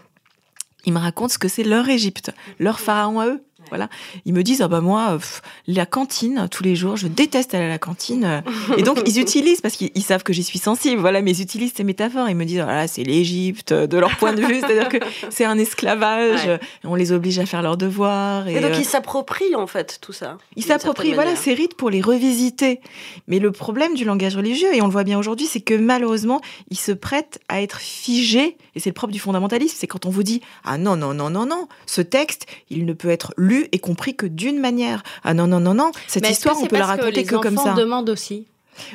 [0.86, 3.42] ils me racontent ce que c'est leur Égypte, leur pharaon à eux.
[3.68, 3.88] Voilà.
[4.24, 7.66] Ils me disent, ah bah moi, pff, la cantine, tous les jours, je déteste aller
[7.66, 8.42] à la cantine.
[8.76, 11.42] Et donc, ils utilisent, parce qu'ils ils savent que j'y suis sensible, voilà, mais ils
[11.42, 12.28] utilisent ces métaphores.
[12.28, 14.60] Ils me disent, voilà, c'est l'Égypte, de leur point de vue.
[14.60, 14.98] C'est-à-dire que
[15.30, 16.46] c'est un esclavage.
[16.46, 16.60] Ouais.
[16.84, 18.48] On les oblige à faire leurs devoirs.
[18.48, 20.38] Et, Et donc euh, ils s'approprient en fait tout ça.
[20.56, 22.80] ils s'approprient voilà ces rites pour les revisiter.
[23.28, 26.40] Mais le problème du langage religieux, et on le voit bien aujourd'hui, c'est que malheureusement,
[26.70, 28.56] il se prête à être figé.
[28.74, 31.30] Et c'est le propre du fondamentalisme, c'est quand on vous dit ah non non non
[31.30, 35.02] non non, ce texte, il ne peut être lu et compris que d'une manière.
[35.24, 37.58] Ah non non non non, cette Mais histoire on peut la raconter les que comme
[37.58, 37.80] enfants ça.
[37.80, 38.46] demandent aussi.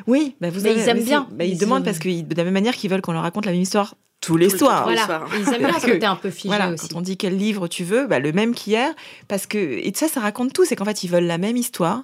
[0.08, 1.28] Oui, bah vous Mais avez- ils aiment bien.
[1.32, 3.22] bah, ils, Ils demandent ont- parce que de la même manière qu'ils veulent qu'on leur
[3.22, 4.84] raconte la même histoire tous les soirs.
[4.84, 6.88] Voilà, ils aiment bien ce côté un peu figé Voilà, aussi.
[6.88, 8.92] quand on dit quel livre tu veux, bah, le même qu'hier,
[9.28, 10.66] parce que et ça, ça raconte tout.
[10.66, 12.04] C'est qu'en fait, ils veulent la même histoire,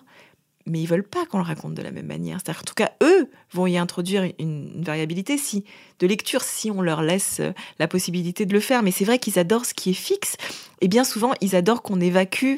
[0.65, 2.39] mais ils veulent pas qu'on le raconte de la même manière.
[2.43, 5.63] C'est-à-dire, en tout cas, eux vont y introduire une, une variabilité si
[5.99, 8.83] de lecture, si on leur laisse euh, la possibilité de le faire.
[8.83, 10.35] Mais c'est vrai qu'ils adorent ce qui est fixe,
[10.81, 12.57] et bien souvent, ils adorent qu'on évacue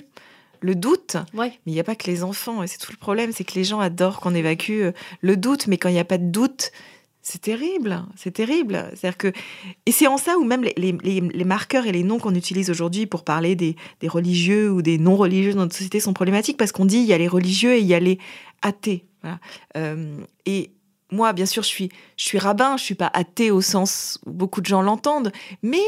[0.63, 1.17] le doute.
[1.33, 1.59] Ouais.
[1.65, 3.63] Mais il n'y a pas que les enfants, c'est tout le problème, c'est que les
[3.63, 6.71] gens adorent qu'on évacue euh, le doute, mais quand il n'y a pas de doute,
[7.25, 8.91] c'est terrible, c'est terrible.
[8.95, 9.31] C'est-à-dire que,
[9.85, 12.69] et c'est en ça où même les, les- les- marqueurs et les noms qu'on utilise
[12.69, 16.73] aujourd'hui pour parler des, des religieux ou des non-religieux dans notre société sont problématiques parce
[16.73, 18.19] qu'on dit il y a les religieux et il y a les
[18.61, 19.05] athées.
[19.21, 19.39] Voilà.
[19.77, 20.71] Euh, et
[21.11, 24.31] moi, bien sûr, je suis, je suis rabbin, je suis pas athée au sens où
[24.31, 25.31] beaucoup de gens l'entendent,
[25.61, 25.83] mais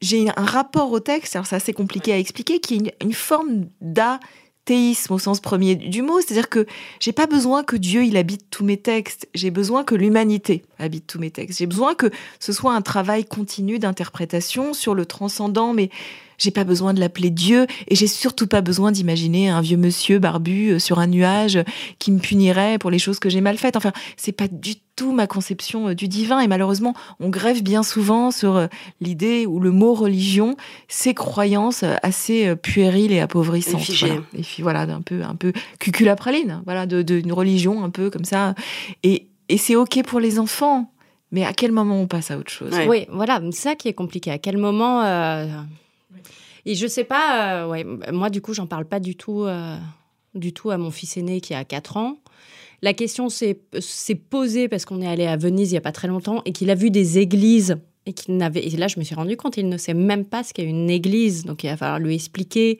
[0.00, 3.12] j'ai un rapport au texte, alors c'est assez compliqué à expliquer, qui est une, une
[3.12, 4.20] forme d'athéisme
[5.10, 6.66] au sens premier du mot, c'est-à-dire que
[6.98, 11.06] j'ai pas besoin que Dieu il habite tous mes textes, j'ai besoin que l'humanité habite
[11.06, 15.72] tous mes textes, j'ai besoin que ce soit un travail continu d'interprétation sur le transcendant,
[15.72, 15.90] mais
[16.38, 20.18] j'ai pas besoin de l'appeler Dieu et j'ai surtout pas besoin d'imaginer un vieux monsieur
[20.18, 21.58] barbu euh, sur un nuage
[21.98, 23.76] qui me punirait pour les choses que j'ai mal faites.
[23.76, 27.82] Enfin, c'est pas du tout ma conception euh, du divin et malheureusement, on grève bien
[27.82, 28.66] souvent sur euh,
[29.00, 30.56] l'idée ou le mot religion,
[30.88, 33.88] ces croyances euh, assez euh, puériles et appauvissantes.
[33.88, 33.94] Et.
[33.94, 34.14] Voilà.
[34.34, 38.24] Et puis voilà, d'un peu un peu cuculapraline, voilà, de d'une religion un peu comme
[38.24, 38.54] ça
[39.02, 40.90] et et c'est OK pour les enfants.
[41.32, 42.72] Mais à quel moment on passe à autre chose?
[42.72, 42.86] Ouais.
[42.88, 44.30] Oui, voilà, c'est ça qui est compliqué.
[44.30, 45.46] À quel moment euh,
[46.66, 47.62] Et je sais pas.
[47.62, 49.78] euh, ouais, moi, du coup, j'en parle pas du tout, euh,
[50.34, 52.18] du tout à mon fils aîné qui a 4 ans.
[52.82, 53.56] La question s'est
[54.28, 56.70] posée parce qu'on est allé à Venise il y a pas très longtemps et qu'il
[56.70, 58.64] a vu des églises et qu'il n'avait.
[58.66, 60.90] Et là, je me suis rendu compte, il ne sait même pas ce qu'est une
[60.90, 61.44] église.
[61.44, 62.78] Donc, il va falloir lui expliquer.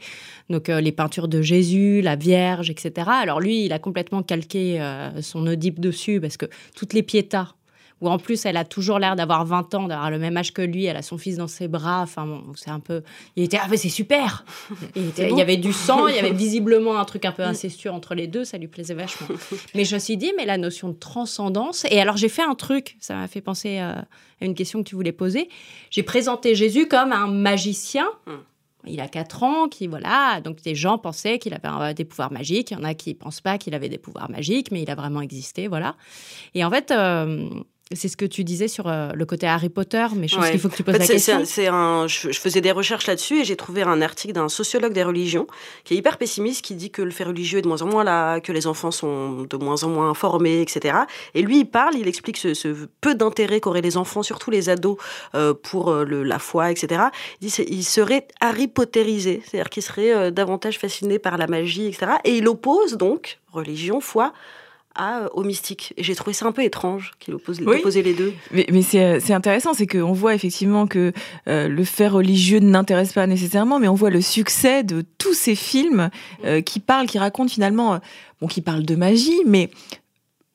[0.50, 3.08] Donc, euh, les peintures de Jésus, la Vierge, etc.
[3.08, 4.78] Alors, lui, il a complètement calqué
[5.22, 7.55] son Oedipe dessus parce que toutes les piétas
[8.00, 10.60] où en plus elle a toujours l'air d'avoir 20 ans, d'avoir le même âge que
[10.62, 13.02] lui, elle a son fils dans ses bras, enfin bon, c'est un peu...
[13.36, 14.44] Il était, ah mais c'est super
[14.96, 17.42] il, était- il y avait du sang, il y avait visiblement un truc un peu
[17.42, 19.28] incestueux entre les deux, ça lui plaisait vachement.
[19.74, 22.54] Mais je me suis dit, mais la notion de transcendance, et alors j'ai fait un
[22.54, 25.48] truc, ça m'a fait penser euh, à une question que tu voulais poser,
[25.90, 28.06] j'ai présenté Jésus comme un magicien,
[28.88, 32.30] il a 4 ans, qui voilà, donc des gens pensaient qu'il avait euh, des pouvoirs
[32.30, 32.70] magiques.
[32.70, 34.94] Il y en a qui pensent pas qu'il avait des pouvoirs magiques, mais il a
[34.94, 35.96] vraiment existé, voilà.
[36.54, 37.48] Et en fait, euh,
[37.94, 40.50] C'est ce que tu disais sur euh, le côté Harry Potter, mais je pense Ouais.
[40.50, 41.42] qu'il faut que tu En poses fait, la question.
[41.44, 44.92] c'est un- je, je faisais des recherches là-dessus et j'ai trouvé un article d'un sociologue
[44.92, 45.46] des religions
[45.84, 48.02] qui est hyper pessimiste, qui dit que le fait religieux est de moins en moins
[48.02, 50.96] là, que les enfants sont de moins en moins informés, etc.
[51.34, 54.68] Et lui, il parle, il explique ce, ce peu d'intérêt qu'auraient les enfants, surtout les
[54.68, 54.96] ados,
[55.36, 57.00] euh, pour euh, le, la foi, etc.
[57.40, 61.46] Il dit c'est- ils seraient Harry Potterisés, c'est-à-dire qu'ils seraient euh, davantage fascinés par la
[61.46, 62.14] magie, etc.
[62.24, 64.32] Et il oppose donc religion, foi,
[64.96, 65.92] à, euh, au mystique.
[65.96, 67.78] Et j'ai trouvé ça un peu étrange qu'il oppose, Oui.
[67.78, 68.32] opposait les deux.
[68.52, 71.12] Mais, mais c'est euh, c'est intéressant, c'est qu'on voit effectivement que
[71.48, 75.54] euh, le fait religieux n'intéresse pas nécessairement, mais on voit le succès de tous ces
[75.54, 76.10] films
[76.44, 78.00] euh, qui parlent, qui racontent finalement,
[78.40, 79.70] bon, qui parlent de magie, mais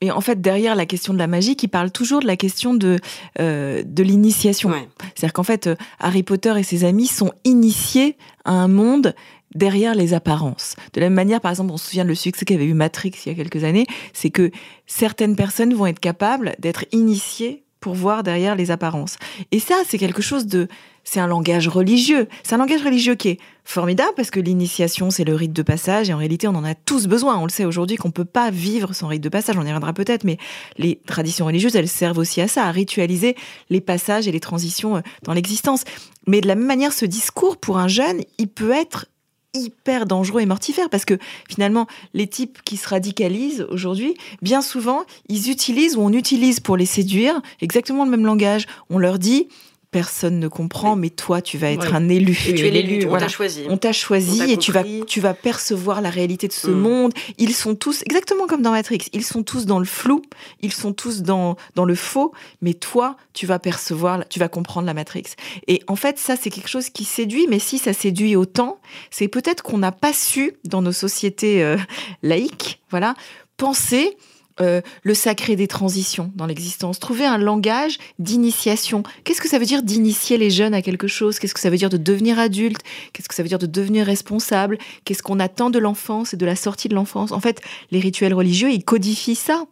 [0.04, 2.74] et en fait derrière la question de la magie, qui parle toujours de la question
[2.74, 2.98] de
[3.40, 4.70] euh, de l'initiation.
[4.70, 4.88] Ouais.
[5.16, 9.14] C'est-à-dire qu'en fait, Harry Potter et ses amis sont initiés à un monde
[9.56, 10.76] derrière les apparences.
[10.94, 13.30] De la même manière, par exemple, on se souvient le succès qu'avait eu Matrix il
[13.30, 14.52] y a quelques années, c'est que
[14.88, 19.18] certaines personnes vont être capables d'être initiées pour voir derrière les apparences.
[19.52, 20.68] Et ça, c'est quelque chose de...
[21.04, 22.28] C'est un langage religieux.
[22.44, 26.08] C'est un langage religieux qui est formidable parce que l'initiation, c'est le rite de passage
[26.08, 27.40] et en réalité, on en a tous besoin.
[27.40, 29.58] On le sait aujourd'hui qu'on peut pas vivre sans rite de passage.
[29.58, 30.38] On y reviendra peut-être, mais
[30.78, 33.36] les traditions religieuses, elles servent aussi à ça, à ritualiser
[33.72, 35.86] les passages et les transitions euh, dans l'existence.
[36.28, 39.08] Mais de la même manière, ce discours, pour un jeune, il peut être
[39.54, 41.18] hyper dangereux et mortifère parce que
[41.50, 46.78] finalement les types qui se radicalisent aujourd'hui bien souvent ils utilisent ou on utilise pour
[46.78, 48.66] les séduire exactement le même langage.
[48.90, 49.48] On leur dit
[49.92, 51.96] personne ne comprend mais toi tu vas être Oui.
[51.96, 53.26] un élu Et tu es l'élu, on Voilà.
[53.26, 53.64] t'a choisi.
[53.70, 56.80] on t'a choisi et tu vas, tu vas percevoir la réalité de ce Mm.
[56.80, 57.14] monde.
[57.38, 60.22] Ils sont tous, exactement comme dans Matrix, ils sont tous dans le flou,
[60.62, 64.88] ils sont tous dans, dans le faux, mais toi, tu vas percevoir, tu vas comprendre
[64.88, 65.24] la Matrix.
[65.68, 69.28] Et en fait, ça, c'est quelque chose qui séduit, mais si ça séduit autant, c'est
[69.28, 71.76] peut-être qu'on n'a pas su, dans nos sociétés euh,
[72.24, 73.16] laïques, voilà,
[73.58, 74.18] penser
[74.62, 79.04] euh, le sacré des transitions dans l'existence, trouver un langage d'initiation.
[79.24, 81.40] Qu'est-ce que ça veut dire d'initier les jeunes à quelque chose?
[81.40, 82.82] Qu'est-ce que ça veut dire de devenir adulte?
[83.14, 84.78] Qu'est-ce que ça veut dire de devenir responsable?
[85.06, 87.32] Qu'est-ce qu'on attend de l'enfance et de la sortie de l'enfance?
[87.32, 89.66] En fait, les rituels religieux, ils codifient ça.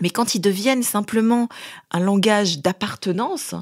[0.00, 1.48] Mais quand ils deviennent simplement
[1.90, 3.54] un langage d'appartenance,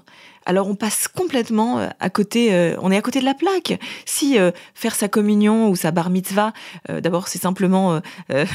[0.46, 3.78] alors on passe complètement euh, à côté, euh, on est à côté de la plaque.
[4.06, 6.52] Si euh, faire sa communion ou sa bar mitzvah,
[6.88, 8.00] euh, d'abord c'est simplement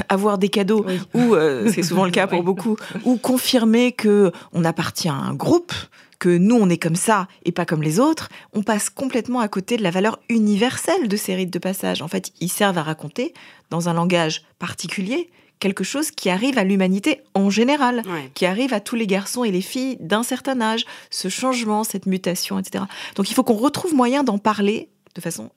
[0.08, 1.00] avoir des cadeaux, Oui.
[1.14, 1.34] ou
[1.72, 2.44] c'est souvent le cas pour Oui.
[2.44, 5.72] beaucoup, ou confirmer que on appartient à un groupe,
[6.18, 9.48] que nous on est comme ça et pas comme les autres, on passe complètement à
[9.48, 12.00] côté de la valeur universelle de ces rites de passage.
[12.02, 13.34] En fait, ils servent à raconter
[13.70, 18.30] dans un langage particulier quelque chose qui arrive à l'humanité en général Ouais.
[18.34, 22.06] qui arrive à tous les garçons et les filles d'un certain âge, ce changement, cette
[22.06, 22.84] mutation, etc.
[23.14, 25.50] Donc il faut qu'on retrouve moyen d'en parler de façon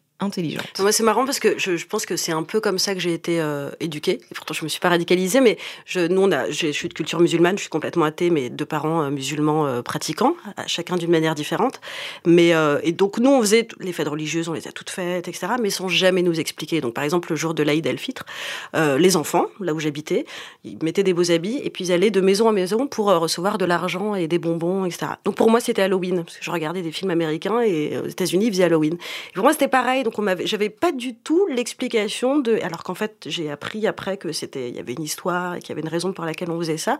[0.79, 3.13] Moi, c'est marrant parce que je, pense que c'est un peu comme ça que j'ai
[3.13, 4.19] été euh, éduquée.
[4.36, 7.21] Pourtant, je me suis pas radicalisée, mais je, nous, on a, je suis de culture
[7.21, 10.36] musulmane, je suis complètement athée, mais deux parents euh, musulmans euh, pratiquants,
[10.67, 11.79] chacun d'une manière différente.
[12.25, 12.53] Mais
[12.84, 15.53] et donc nous, on faisait les fêtes religieuses, on les a toutes faites, etc.
[15.62, 16.82] Mais sans jamais nous expliquer.
[16.82, 18.25] Donc, par exemple, le jour de l'Aïd el-Fitr,
[18.73, 20.25] les enfants, là où j'habitais,
[20.63, 23.58] ils mettaient des beaux habits et puis ils allaient de maison en maison pour recevoir
[23.58, 25.13] de l'argent et des bonbons, etc.
[25.23, 28.47] Donc pour moi, c'était Halloween parce que je regardais des films américains et aux États-Unis,
[28.47, 28.93] ils faisaient Halloween.
[28.93, 30.03] Et pour moi, c'était pareil.
[30.10, 32.58] Donc, on m'avait, j'avais pas du tout l'explication de.
[32.63, 35.69] Alors qu'en fait, j'ai appris après que c'était, il y avait une histoire et qu'il
[35.69, 36.98] y avait une raison pour laquelle on faisait ça.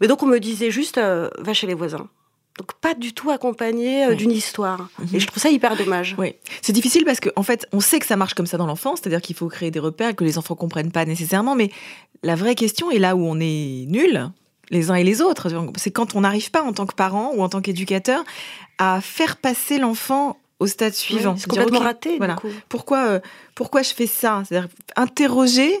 [0.00, 2.08] Mais donc, on me disait juste, euh, va chez les voisins.
[2.58, 4.88] Donc, pas du tout accompagné euh, d'une histoire.
[4.98, 5.08] Mhm.
[5.14, 6.16] Et je trouve ça hyper dommage.
[6.18, 8.66] Oui, c'est difficile parce qu'en en fait, on sait que ça marche comme ça dans
[8.66, 11.70] l'enfance, c'est-à-dire qu'il faut créer des repères que les enfants comprennent pas nécessairement, mais
[12.24, 14.28] la vraie question est là où on est nul,
[14.70, 17.44] les uns et les autres, c'est quand on n'arrive pas en tant que parent ou
[17.44, 18.24] en tant qu'éducateur
[18.78, 21.32] à faire passer l'enfant au stade suivant.
[21.32, 22.16] Ouais, c'est complètement ok, raté.
[22.18, 22.34] voilà.
[22.34, 22.48] Du coup.
[22.68, 23.20] pourquoi, euh,
[23.54, 24.42] pourquoi je fais ça?
[24.46, 25.72] C'est-à-dire interroger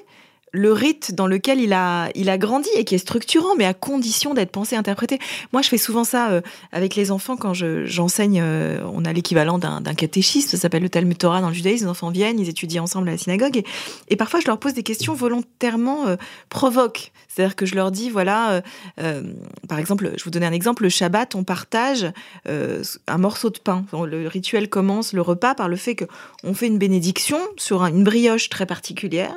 [0.56, 3.74] le rite dans lequel il a, il a grandi et qui est structurant, mais à
[3.74, 5.18] condition d'être pensé, interprété.
[5.52, 6.40] Moi, je fais souvent ça euh,
[6.70, 8.40] avec les enfants quand je- j'enseigne.
[8.40, 11.86] euh, on a l'équivalent d'un catéchisme, ça s'appelle le Talmud Torah dans le judaïsme.
[11.86, 13.56] Les enfants viennent, ils étudient ensemble à la synagogue.
[13.56, 13.64] Et,
[14.10, 16.14] et parfois, je leur pose des questions volontairement euh,
[16.50, 17.10] provoques.
[17.26, 18.60] C'est-à-dire que je leur dis, voilà, euh,
[19.00, 19.22] euh,
[19.68, 22.06] par exemple, je vous donner un exemple, le Shabbat, on partage
[22.46, 23.84] un morceau de pain.
[23.92, 26.04] Le rituel commence le repas par le fait que
[26.44, 29.34] on fait une bénédiction sur un- une brioche très particulière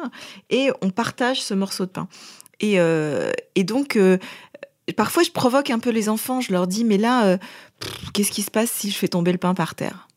[0.51, 2.07] et on partage ce morceau de pain.
[2.59, 4.17] Et, euh, et donc, euh,
[4.95, 6.41] parfois, je provoque un peu les enfants.
[6.41, 7.37] Je leur dis, mais là, euh,
[8.13, 10.07] qu'est-ce qui se passe si je fais tomber le pain par terre?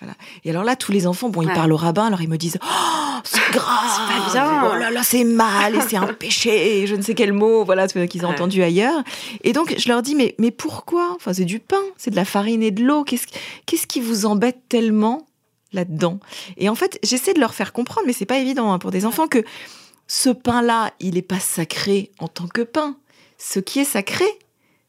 [0.00, 0.14] Voilà.
[0.44, 1.54] Et alors là, tous les enfants, bon, ils Ouais.
[1.54, 4.00] parlent au rabbin, alors ils me disent Oh, c'est grave,
[4.32, 4.70] C'est pas bien.
[4.72, 7.64] oh là là, c'est mal, et c'est un péché, et je ne sais quel mot,
[7.64, 8.34] voilà, vois, qu'ils ont Ouais.
[8.34, 9.00] entendu ailleurs.
[9.44, 11.12] Et donc, je leur dis Mais, mais pourquoi?
[11.14, 13.28] Enfin, c'est du pain, c'est de la farine et de l'eau, qu'est-ce,
[13.66, 15.28] qu'est-ce qui vous embête tellement
[15.72, 16.18] là-dedans?
[16.56, 19.06] Et en fait, j'essaie de leur faire comprendre, mais c'est pas évident hein, pour des
[19.06, 19.44] enfants, que
[20.12, 22.98] ce pain-là, il n'est pas sacré en tant que pain.
[23.38, 24.26] Ce qui est sacré,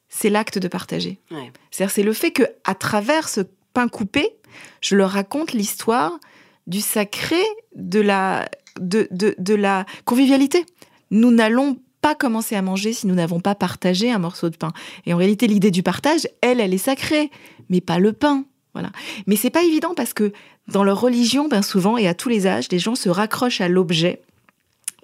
[0.10, 1.18] c'est l'acte de partager.
[1.32, 1.50] Ouais.
[1.72, 3.40] C'est-à-dire, c'est le fait que à travers ce
[3.74, 4.36] pain coupé,
[4.82, 6.20] je leur raconte l'histoire
[6.68, 7.42] du sacré,
[7.74, 8.50] de la,
[8.82, 10.66] de, de, de la convivialité.
[11.10, 14.74] Nous n'allons pas commencer à manger si nous n'avons pas partagé un morceau de pain.
[15.06, 17.32] Et en réalité, l'idée du partage, elle, elle est sacrée,
[17.70, 18.44] mais pas le pain.
[18.74, 18.92] Voilà.
[19.26, 20.34] Mais c'est pas évident parce que
[20.68, 23.70] dans leur religion, bien souvent et à tous les âges, les gens se raccrochent à
[23.70, 24.22] l'objet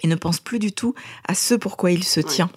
[0.04, 0.94] et ne pensent plus du tout
[1.28, 2.26] à ce pourquoi il se Ouais.
[2.26, 2.50] tient.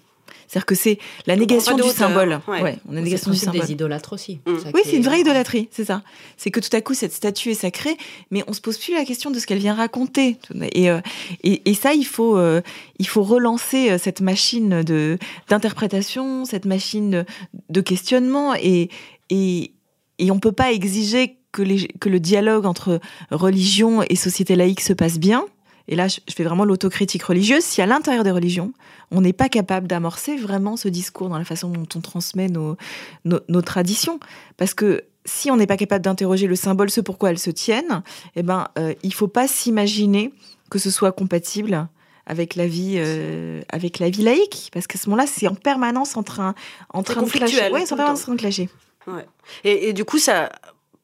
[0.48, 1.94] C'est-à-dire que c'est la On négation du hauteur.
[1.94, 2.40] symbole.
[2.46, 2.62] Ouais.
[2.62, 3.62] Ouais, on a négation du symbole.
[3.62, 4.40] des idolâtres aussi.
[4.46, 4.59] Mm.
[4.59, 6.02] Ça Oui, c'est une vraie idolâtrie, c'est ça.
[6.37, 7.96] C'est que tout à coup, cette statue est sacrée,
[8.31, 10.37] mais on se pose plus la question de ce qu'elle vient raconter.
[10.72, 11.00] Et, euh,
[11.42, 12.61] et, et ça, il faut, euh,
[12.98, 15.16] il faut relancer euh, cette machine de
[15.48, 17.24] d'interprétation, cette machine de,
[17.70, 18.90] de questionnement, et,
[19.31, 19.72] et,
[20.18, 23.00] et on peut pas exiger que, les, que le dialogue entre
[23.31, 25.46] religion et société laïque se passe bien.
[25.88, 27.62] Et là, je fais vraiment l'autocritique religieuse.
[27.62, 28.73] Si à l'intérieur des religions,
[29.11, 32.77] on n'est pas capable d'amorcer vraiment ce discours dans la façon dont on transmet nos,
[33.25, 34.21] nos, nos traditions,
[34.57, 38.03] parce que si on n'est pas capable d'interroger le symbole, ce pourquoi elles se tiennent,
[38.37, 40.33] eh ben, euh, il faut pas s'imaginer
[40.71, 41.87] que ce soit compatible
[42.27, 46.16] avec la vie, euh, avec la vie laïque, parce qu'à ce moment-là, c'est en permanence
[46.16, 46.55] en train,
[46.90, 47.71] en train de clasher.
[47.71, 48.68] Ouais, en permanence en train de clasher.
[49.07, 49.27] Ouais.
[49.64, 50.51] Et, et du coup, ça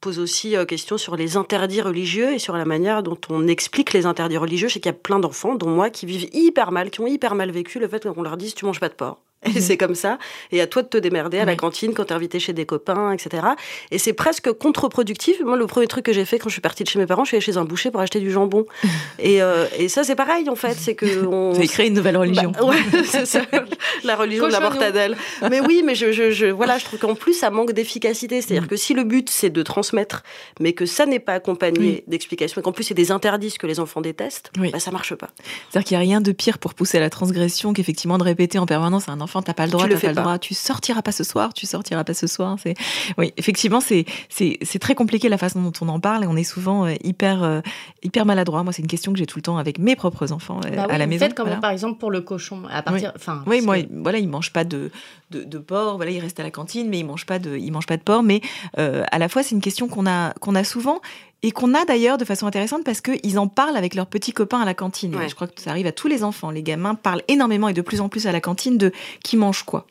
[0.01, 3.93] pose aussi euh, question sur les interdits religieux et sur la manière dont on explique
[3.93, 4.67] les interdits religieux.
[4.67, 7.07] Je sais qu'il y a plein d'enfants, dont moi, qui vivent hyper mal, qui ont
[7.07, 9.21] hyper mal vécu le fait qu'on leur dise tu manges pas de porc.
[9.45, 9.61] Et Mhm.
[9.61, 10.17] c'est comme ça.
[10.51, 13.13] Et à toi de te démerder à la cantine quand t'es invité chez des copains,
[13.13, 13.43] etc.
[13.89, 15.39] Et c'est presque contre-productif.
[15.45, 17.23] Moi, le premier truc que j'ai fait quand je suis partie de chez mes parents,
[17.23, 18.65] je suis allée chez un boucher pour acheter du jambon.
[19.19, 20.73] et, euh, et ça, c'est pareil, en fait.
[20.77, 22.51] C'est que on, avez créé une nouvelle religion.
[22.51, 22.75] bah, ouais,
[23.05, 23.41] c'est ça,
[24.03, 25.15] la religion de la mortadelle.
[25.49, 28.41] Mais oui, mais je, je, je- voilà, je trouve qu'en plus, ça manque d'efficacité.
[28.41, 28.67] C'est-à-dire Mm.
[28.67, 30.23] que si le but, c'est de transmettre,
[30.59, 33.79] mais que ça n'est pas accompagné d'explications, et qu'en plus, c'est des interdits que les
[33.79, 34.69] enfants détestent, Oui.
[34.71, 35.29] bah, ça marche pas.
[35.71, 38.59] C'est-à-dire qu'il n'y a rien de pire pour pousser à la transgression qu'effectivement de répéter
[38.59, 40.15] en permanence à un enfant t'as pas le droit, Tu le t'as fais pas le
[40.15, 40.21] pas.
[40.23, 42.57] droit, tu sortiras pas ce soir, tu sortiras pas ce soir.
[42.61, 42.75] C'est
[43.17, 46.35] oui, effectivement, c'est c'est c'est très compliqué la façon dont on en parle et on
[46.35, 47.61] est souvent euh, hyper euh,
[48.03, 48.63] hyper maladroit.
[48.63, 50.85] Moi, c'est une question que j'ai tout le temps avec mes propres enfants euh, Bah
[50.87, 51.25] oui, à la maison.
[51.25, 51.61] faites comme Voilà.
[51.61, 52.63] par exemple pour le cochon.
[52.71, 54.91] À partir, enfin, Oui, parce moi, que- voilà, ils mangent pas de,
[55.31, 55.95] de, de porc.
[55.97, 58.01] Voilà, ils restent à la cantine, mais ils mangent pas de, ils mangent pas de
[58.03, 58.23] porc.
[58.23, 58.41] Mais
[58.77, 60.99] euh, à la fois, c'est une question qu'on a, qu'on a souvent
[61.41, 64.59] et qu'on a d'ailleurs de façon intéressante parce qu'ils en parlent avec leurs petits copains
[64.59, 65.15] à la cantine.
[65.15, 65.29] Ouais.
[65.29, 66.51] Je crois que ça arrive à tous les enfants.
[66.51, 68.91] Les gamins parlent énormément et de plus en plus à la cantine de
[69.23, 69.85] qui mange quoi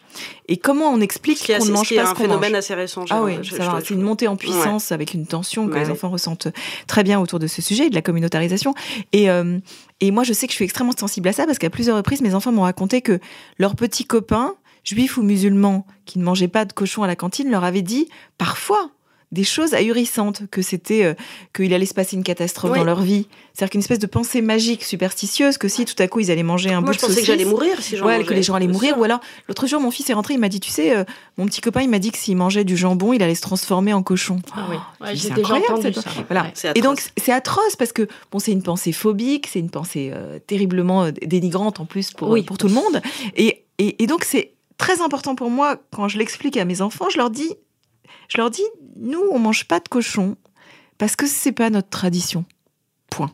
[0.49, 2.59] et comment on explique qu'on ne ce mange pas ce un qu'on phénomène mange.
[2.59, 3.05] assez récent.
[3.11, 6.49] Ah oui, c'est une montée en puissance avec une tension que Ouais, les enfants ressentent
[6.87, 8.75] très bien autour de ce sujet et de la communautarisation.
[9.13, 9.59] Et, euh,
[10.01, 12.21] et moi, je sais que je suis extrêmement sensible à ça parce qu'à plusieurs reprises,
[12.23, 13.21] mes enfants m'ont raconté que
[13.59, 17.51] leurs petits copains, juifs ou musulmans, qui ne mangeaient pas de cochon à la cantine,
[17.51, 18.09] leur avaient dit
[18.39, 18.91] parfois
[19.31, 21.15] des choses ahurissantes, que c'était euh,
[21.55, 22.79] qu'il allait se passer une catastrophe Oui.
[22.79, 23.27] dans leur vie.
[23.53, 26.71] C'est-à-dire qu'une espèce de pensée magique, superstitieuse, que si tout à coup ils allaient manger
[26.73, 28.27] un Moi, bout je de pensais que j'allais mourir si j'en Ouais, mangeais.
[28.27, 28.91] que les gens allaient mourir.
[28.95, 28.99] sûr.
[28.99, 31.05] Ou alors, l'autre jour, mon fils est rentré, il m'a dit, tu sais, euh,
[31.37, 33.93] mon petit copain, il m'a dit que s'il mangeait du jambon, il allait se transformer
[33.93, 34.41] en cochon.
[34.55, 36.11] Ah oui, Ouais, c'est j'ai déjà incroyable, entendu cette- ça.
[36.29, 36.43] Voilà.
[36.45, 36.73] Ouais.
[36.75, 40.39] Et donc, c'est atroce parce que, bon, c'est une pensée phobique, c'est une pensée euh,
[40.47, 42.45] terriblement dénigrante en plus pour, Oui.
[42.45, 43.03] pour tout le monde.
[43.37, 47.11] Et, et, et donc, c'est très important pour moi, quand je l'explique à mes enfants,
[47.11, 47.53] je leur dis,
[48.29, 48.65] je leur dis,
[48.97, 50.37] nous, on mange pas de cochon
[50.99, 52.45] parce que c'est pas notre tradition.
[53.11, 53.33] Point.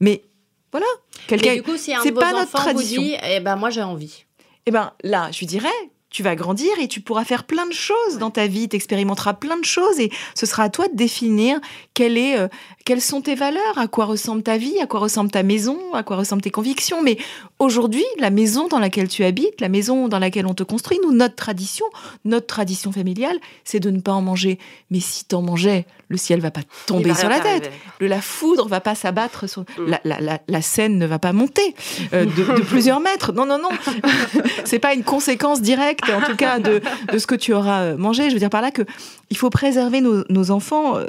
[0.00, 0.22] Mais
[0.70, 0.86] voilà,
[1.26, 1.54] quelqu'un.
[1.54, 3.02] Du coup, si un c'est de vos pas notre enfants vous tradition.
[3.02, 4.24] dit, eh ben moi j'ai envie.
[4.66, 5.68] Eh ben là, je lui dirais,
[6.12, 9.34] tu vas grandir et tu pourras faire plein de choses dans ta vie, tu expérimenteras
[9.34, 11.58] plein de choses et ce sera à toi de définir
[12.00, 12.48] euh,
[12.84, 16.02] quelles sont tes valeurs, à quoi ressemble ta vie, à quoi ressemble ta maison, à
[16.02, 17.02] quoi ressemblent tes convictions.
[17.02, 17.16] Mais
[17.58, 21.12] aujourd'hui, la maison dans laquelle tu habites, la maison dans laquelle on te construit, nous,
[21.12, 21.86] notre tradition,
[22.24, 24.58] notre tradition familiale, c'est de ne pas en manger.
[24.90, 27.72] Mais si t'en mangeais, le ciel va pas tomber va sur la tête.
[27.98, 29.86] Le, la foudre va pas s'abattre sur Mm.
[29.88, 31.74] la, la, la, la scène ne va pas monter
[32.12, 33.32] euh, de, de plusieurs mètres.
[33.32, 33.70] Non, non, non.
[34.64, 36.80] c'est pas une conséquence directe, en tout cas, de,
[37.12, 38.28] de ce que tu auras euh, mangé.
[38.28, 38.82] Je veux dire par là que
[39.30, 40.98] il faut préserver nos, nos enfants.
[40.98, 41.06] euh,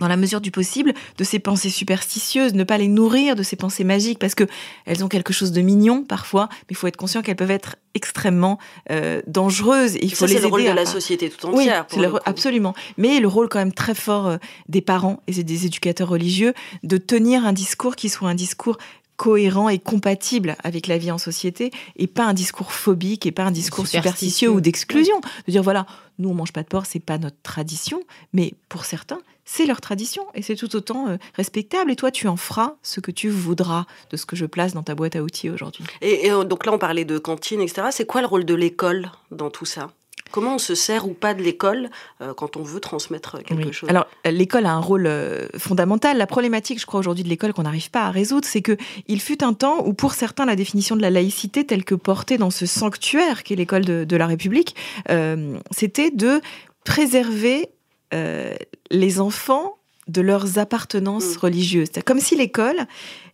[0.00, 3.56] dans la mesure du possible, de ces pensées superstitieuses, ne pas les nourrir de ces
[3.56, 4.44] pensées magiques, parce que
[4.86, 7.76] elles ont quelque chose de mignon parfois, mais il faut être conscient qu'elles peuvent être
[7.94, 8.58] extrêmement
[8.90, 9.96] euh, dangereuses.
[9.96, 11.84] Et il faut Ça, les c'est le rôle de à- la société tout oui, entière.
[11.88, 12.74] c'est pour le le absolument.
[12.96, 14.36] Mais le rôle quand même très fort euh,
[14.68, 18.78] des parents et des éducateurs religieux de tenir un discours qui soit un discours
[19.16, 23.42] cohérent et compatible avec la vie en société et pas un discours phobique et pas
[23.42, 24.10] un discours Superstitieux.
[24.12, 25.20] superstitieux ou d'exclusion.
[25.46, 25.86] De dire voilà,
[26.20, 28.00] nous on mange pas de porc, c'est pas notre tradition,
[28.32, 29.18] mais pour certains,
[29.50, 33.00] c'est leur tradition et c'est tout autant euh, respectable et toi tu en feras ce
[33.00, 35.84] que tu voudras de ce que je place dans ta boîte à outils aujourd'hui.
[36.02, 37.88] Et, et, euh, donc là, on parlait de cantine, etc.
[37.90, 39.90] C'est quoi le rôle de l'école dans tout ça?
[40.30, 41.88] Comment on se sert ou pas de l'école
[42.20, 43.72] euh, quand on veut transmettre quelque Oui.
[43.72, 43.88] chose?
[43.88, 46.18] Alors, l'école a un rôle euh, fondamental.
[46.18, 49.22] La problématique, je crois, aujourd'hui de l'école qu'on n'arrive pas à résoudre, c'est que il
[49.22, 52.50] fut un temps où, pour certains, la définition de la laïcité, telle que portée dans
[52.50, 54.76] ce sanctuaire qu'est l'école de, de la République,
[55.08, 56.42] euh, c'était de
[56.84, 57.70] préserver
[58.14, 58.54] euh,
[58.90, 59.76] les enfants
[60.08, 61.38] de leurs appartenances Mm.
[61.40, 61.88] religieuses.
[61.92, 62.86] C'est comme si l'école,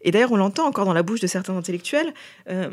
[0.03, 2.12] et d'ailleurs on l'entend encore dans la bouche de certains intellectuels,
[2.49, 2.70] euh,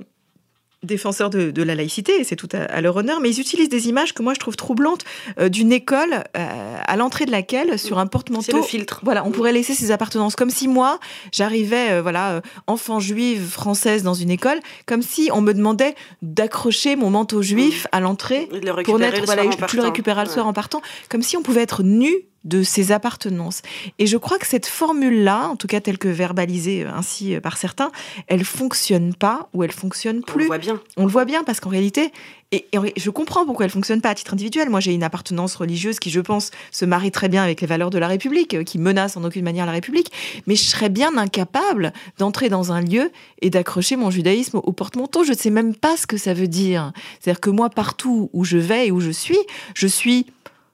[0.83, 3.69] défenseurs de, de la laïcité, et c'est tout à, à leur honneur, mais ils utilisent
[3.69, 5.03] des images que moi je trouve troublantes
[5.39, 8.99] euh, d'une école euh, à l'entrée de laquelle, sur un C'est porte-manteau, le filtre.
[9.03, 10.35] voilà, on pourrait laisser ses appartenances.
[10.35, 10.99] Comme si moi,
[11.31, 16.95] j'arrivais, euh, voilà, enfant juive française dans une école, comme si on me demandait d'accrocher
[16.95, 19.81] mon manteau juif à l'entrée pour récupérer le voilà, en tu le partant.
[19.83, 20.49] récupéreras le soir Ouais.
[20.49, 22.11] en partant, comme si on pouvait être nu
[22.43, 23.61] de ses appartenances.
[23.99, 27.39] Et je crois que cette formule-là, en tout cas telle que verbalisée euh, ainsi euh,
[27.39, 27.91] par certains,
[28.27, 30.47] elle fonctionne pas ou elle fonctionne On le plus.
[30.47, 30.81] voit bien.
[30.97, 32.11] On le voit bien parce qu'en réalité,
[32.53, 32.67] et,
[32.97, 34.69] je comprends pourquoi elle fonctionne pas à titre individuel.
[34.69, 37.91] Moi, j'ai une appartenance religieuse qui, je pense, se marie très bien avec les valeurs
[37.91, 40.11] de la République, euh, qui menace en aucune manière la République.
[40.47, 43.11] Mais je serais bien incapable d'entrer dans un lieu
[43.41, 45.23] et d'accrocher mon judaïsme au porte-manteau.
[45.23, 46.91] Je ne sais même pas ce que ça veut dire.
[47.19, 49.39] C'est-à-dire que moi, partout où je vais et où je suis,
[49.73, 50.25] je suis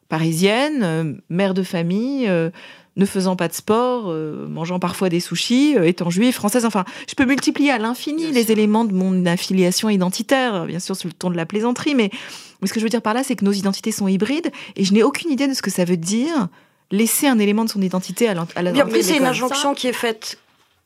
[0.09, 2.27] parisienne, euh, mère de famille.
[2.27, 2.49] euh,
[2.95, 7.13] ne faisant pas de sport, euh, mangeant parfois des sushis, étant juive, française, enfin, je
[7.13, 8.51] peux multiplier à l'infini les sûr.
[8.53, 12.09] éléments de mon affiliation identitaire, bien sûr sur le ton de la plaisanterie, mais,
[12.59, 14.83] mais ce que je veux dire par là, c'est que nos identités sont hybrides et
[14.83, 16.47] je n'ai aucune idée de ce que ça veut dire
[16.89, 19.93] laisser un élément de son identité à Bien l'entrée plus, c'est une injonction qui est
[19.93, 20.39] faite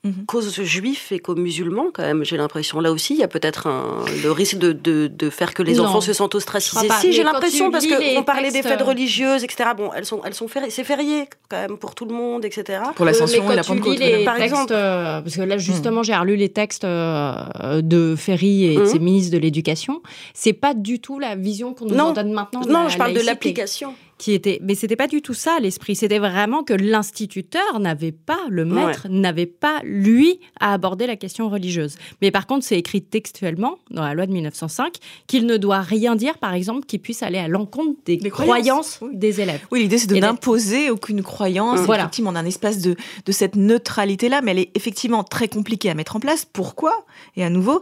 [0.04, 0.26] Mhm.
[0.26, 2.80] qu'aux juifs et qu'aux musulmans, quand même, j'ai l'impression.
[2.80, 5.76] Là aussi, il y a peut-être un- le risque de, de, de faire que les
[5.76, 5.86] Non.
[5.86, 6.88] enfants se sentent ostracisés.
[7.02, 9.70] Si, j'ai l'impression, parce qu'on parlait des fêtes euh, religieuses, etc.
[9.78, 12.80] Bon, elles sont, elles sont fériées, c'est férié, quand même, pour tout le monde, etc.
[12.96, 14.00] Pour l'ascension Euh, et la Pentecôte.
[14.00, 14.74] les par textes, exemple.
[14.74, 18.86] euh, parce que là justement j'ai relu les textes euh, de Ferry et de Mhm.
[18.88, 20.02] ses ministres de l'Éducation,
[20.34, 22.06] c'est pas du tout la vision qu'on nous Non.
[22.06, 22.62] en donne maintenant.
[22.68, 23.94] Non, la je parle de l'application.
[24.22, 25.96] Qui était, mais c'était pas du tout ça l'esprit.
[25.96, 31.50] C'était vraiment que l'instituteur n'avait pas, le maître n'avait pas lui à aborder la question
[31.50, 31.96] religieuse.
[32.22, 34.94] Mais par contre, c'est écrit textuellement dans la loi de 1905
[35.26, 38.58] qu'il ne doit rien dire, par exemple, qui puisse aller à l'encontre des, Des croyances,
[38.58, 39.10] croyances, oui.
[39.18, 39.66] des élèves.
[39.72, 41.80] Oui, l'idée, c'est de de- n'imposer aucune croyance.
[41.80, 41.86] Mmh.
[41.86, 42.04] Voilà.
[42.04, 42.96] Effectivement, on a un espace de,
[43.26, 46.46] de cette neutralité-là, mais elle est effectivement très compliquée à mettre en place.
[46.46, 47.06] Pourquoi?
[47.36, 47.82] Et à nouveau,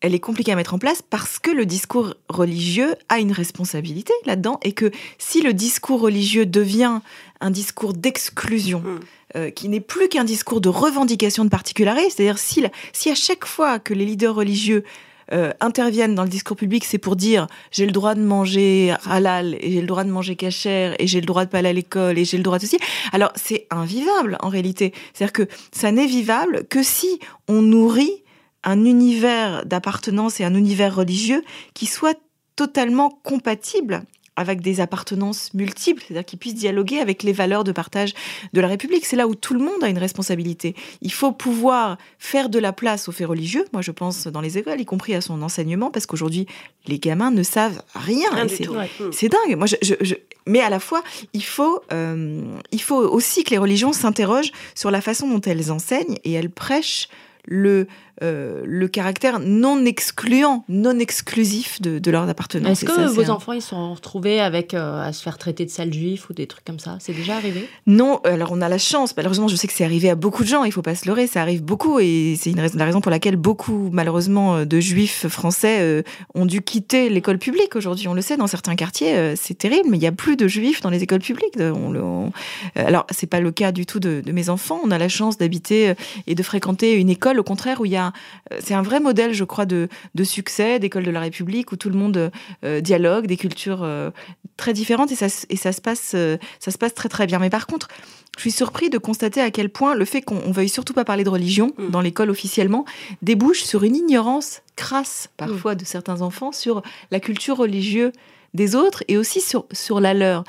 [0.00, 4.12] elle est compliquée à mettre en place parce que le discours religieux a une responsabilité
[4.24, 7.00] là-dedans et que si le discours religieux devient
[7.40, 8.98] un discours d'exclusion, Mm.
[9.36, 13.78] euh, qui n'est plus qu'un discours de revendication de particularité, c'est-à-dire si à chaque fois
[13.78, 14.84] que les leaders religieux
[15.32, 19.56] euh, interviennent dans le discours public, c'est pour dire j'ai le droit de manger halal
[19.60, 21.72] et j'ai le droit de manger cachère et j'ai le droit de pas aller à
[21.72, 22.78] l'école et j'ai le droit de ceci.
[23.12, 24.92] Alors c'est invivable en réalité.
[25.14, 28.24] C'est-à-dire que ça n'est vivable que si on nourrit
[28.64, 31.42] un univers d'appartenance et un univers religieux
[31.74, 32.18] qui soit
[32.56, 34.02] totalement compatible
[34.36, 38.14] avec des appartenances multiples, c'est-à-dire qui puissent dialoguer avec les valeurs de partage
[38.54, 39.04] de la République.
[39.04, 40.74] C'est là où tout le monde a une responsabilité.
[41.02, 44.56] Il faut pouvoir faire de la place aux faits religieux, moi je pense dans les
[44.56, 46.46] écoles, y compris à son enseignement, parce qu'aujourd'hui
[46.86, 48.30] les gamins ne savent rien.
[48.48, 48.68] C'est-.
[48.68, 48.90] Ouais.
[49.00, 49.12] Mm.
[49.12, 49.56] c'est dingue.
[49.58, 50.14] Moi, je, je- je-
[50.46, 51.02] Mais à la fois,
[51.34, 52.42] il faut, euh,
[52.72, 56.50] il faut aussi que les religions s'interrogent sur la façon dont elles enseignent et elles
[56.50, 57.08] prêchent
[57.46, 57.88] le,
[58.22, 62.72] euh, le caractère non excluant, non exclusif de, de leurs appartenances.
[62.82, 65.38] Est-ce que ça, vos un- enfants ils se sont retrouvés avec euh, à se faire
[65.38, 66.96] traiter de sale juif ou des trucs comme ça?
[67.00, 67.68] C'est déjà arrivé?
[67.86, 69.16] Non, alors on a la chance.
[69.16, 70.64] Malheureusement, je sais que c'est arrivé à beaucoup de gens.
[70.64, 73.10] Il faut pas se leurrer, ça arrive beaucoup, et c'est une raison, la raison pour
[73.10, 76.02] laquelle beaucoup, malheureusement, euh, de juifs français euh,
[76.34, 77.76] ont dû quitter l'école publique.
[77.76, 80.46] Aujourd'hui, on le sait, dans certains quartiers, c'est terrible, mais il y a plus de
[80.48, 81.54] juifs dans les écoles publiques.
[81.58, 82.32] On, le- on-
[82.74, 84.80] alors, c'est pas le cas du tout de, de mes enfants.
[84.84, 85.94] On a la chance d'habiter
[86.26, 88.09] et de fréquenter une école, au contraire, où il y a,
[88.52, 91.76] euh, c'est un vrai modèle, je crois, de, de succès d'école de la République, où
[91.76, 92.30] tout le monde
[92.64, 94.10] euh, dialogue, des cultures euh,
[94.56, 97.26] très différentes, et ça, se- et ça se passe, euh, ça se passe très très
[97.26, 97.38] bien.
[97.38, 97.88] Mais par contre,
[98.36, 101.04] je suis surpris de constater à quel point le fait qu'on on veuille surtout pas
[101.04, 101.88] parler de religion Mm.
[101.90, 102.84] dans l'école officiellement
[103.22, 108.12] débouche sur une ignorance crasse parfois de certains enfants sur la culture religieuse
[108.54, 110.44] des autres et aussi sur, sur la leur.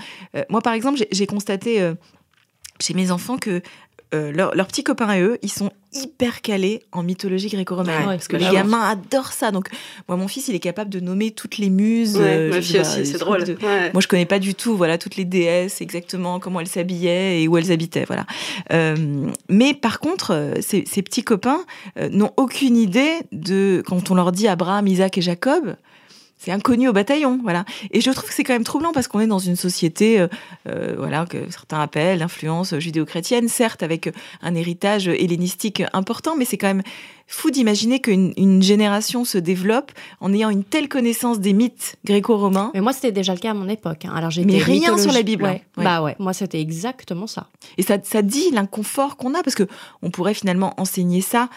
[0.50, 1.92] Moi, par exemple, j'ai- constaté
[2.80, 3.62] chez mes enfants que
[4.14, 8.00] euh, leurs leurs petits copains et eux, ils sont hyper calés en mythologie gréco-romaine.
[8.08, 9.52] Ouais, parce que bah les gamins adorent ça.
[9.52, 9.68] Donc,
[10.08, 12.16] moi, mon fils, il est capable de nommer toutes les muses.
[12.18, 13.44] Ouais, euh, ma fille pas, aussi, c'est drôle.
[13.44, 13.92] de- Ouais.
[13.92, 17.48] moi, je connais pas du tout, voilà, toutes les déesses, exactement comment elles s'habillaient et
[17.50, 18.26] où elles habitaient, voilà.
[18.72, 18.96] Euh,
[19.50, 21.62] mais par contre, ces, ces petits copains
[22.12, 25.76] n'ont aucune idée de quand on leur dit Abraham, Isaac et Jacob.
[26.44, 27.66] C'est inconnu au bataillon, voilà.
[27.92, 30.28] Et je trouve que c'est quand même troublant parce qu'on est dans une société, euh,
[30.68, 34.10] euh, voilà, que certains appellent l'influence judéo-chrétienne, certes avec
[34.42, 36.82] un héritage hellénistique important, mais c'est quand même
[37.28, 42.72] fou d'imaginer qu'une une génération se développe en ayant une telle connaissance des mythes gréco-romains.
[42.74, 44.04] Mais moi, c'était déjà le cas à mon époque.
[44.06, 44.12] hein.
[44.16, 45.62] Alors, Mais rien sur la Bible, Ouais.
[45.64, 45.78] hein.
[45.80, 45.84] Ouais.
[45.86, 47.48] Bah ouais, moi, c'était exactement ça.
[47.78, 49.68] Et ça, ça dit l'inconfort qu'on a parce que
[50.02, 51.50] on pourrait finalement enseigner ça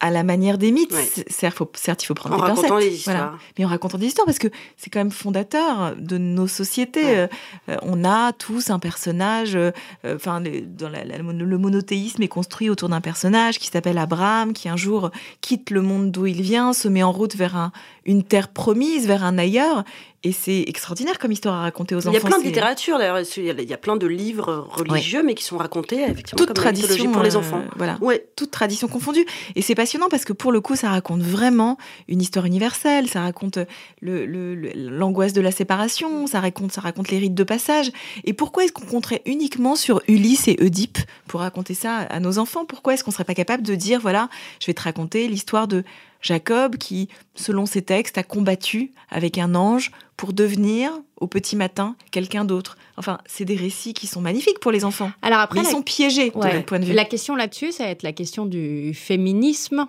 [0.00, 0.92] à la manière des mythes.
[0.92, 1.08] Ouais.
[1.28, 3.16] Certes, faut, certes, il faut prendre En des racontant pincettes, les histoires.
[3.16, 3.32] voilà.
[3.58, 7.04] Mais en racontant des histoires, parce que c'est quand même fondateur de nos sociétés.
[7.04, 7.28] Ouais.
[7.70, 9.70] Euh, on a tous un personnage, euh,
[10.04, 14.52] euh, enfin, dans la- la- le monothéisme est construit autour d'un personnage qui s'appelle Abraham,
[14.52, 17.72] qui un jour quitte le monde d'où il vient, se met en route vers un-
[18.04, 19.84] une terre promise, vers un ailleurs.
[20.24, 22.14] Et c'est extraordinaire comme histoire à raconter aux Il enfants.
[22.14, 25.34] y a plein de littérature d'ailleurs, il y a- il plein de livres religieux, mais
[25.34, 27.62] qui sont racontés effectivement toute comme tradition pour les euh, enfants.
[27.76, 27.98] voilà.
[28.00, 29.26] Ouais, toute tradition confondue.
[29.54, 31.76] Et c'est passionnant parce que pour le coup, ça raconte vraiment
[32.08, 33.08] une histoire universelle.
[33.08, 33.58] Ça raconte
[34.00, 36.26] le- le- le- l'angoisse de la séparation.
[36.26, 37.90] Ça raconte, ça raconte les rites de passage.
[38.24, 42.38] Et pourquoi est-ce qu'on compterait uniquement sur Ulysse et Oedipe pour raconter ça à nos
[42.38, 42.64] enfants?
[42.64, 45.84] Pourquoi est-ce qu'on serait pas capable de dire voilà, je vais te raconter l'histoire de
[46.28, 51.96] Jacob qui, selon ses textes, a combattu avec un ange pour devenir au petit matin
[52.10, 52.76] quelqu'un d'autre.
[52.96, 55.12] Enfin, c'est des récits qui sont magnifiques pour les enfants.
[55.22, 56.94] Alors après, Mais ils la- sont piégés de notre point de vue.
[56.94, 59.86] La question là-dessus, ça va être la question du féminisme.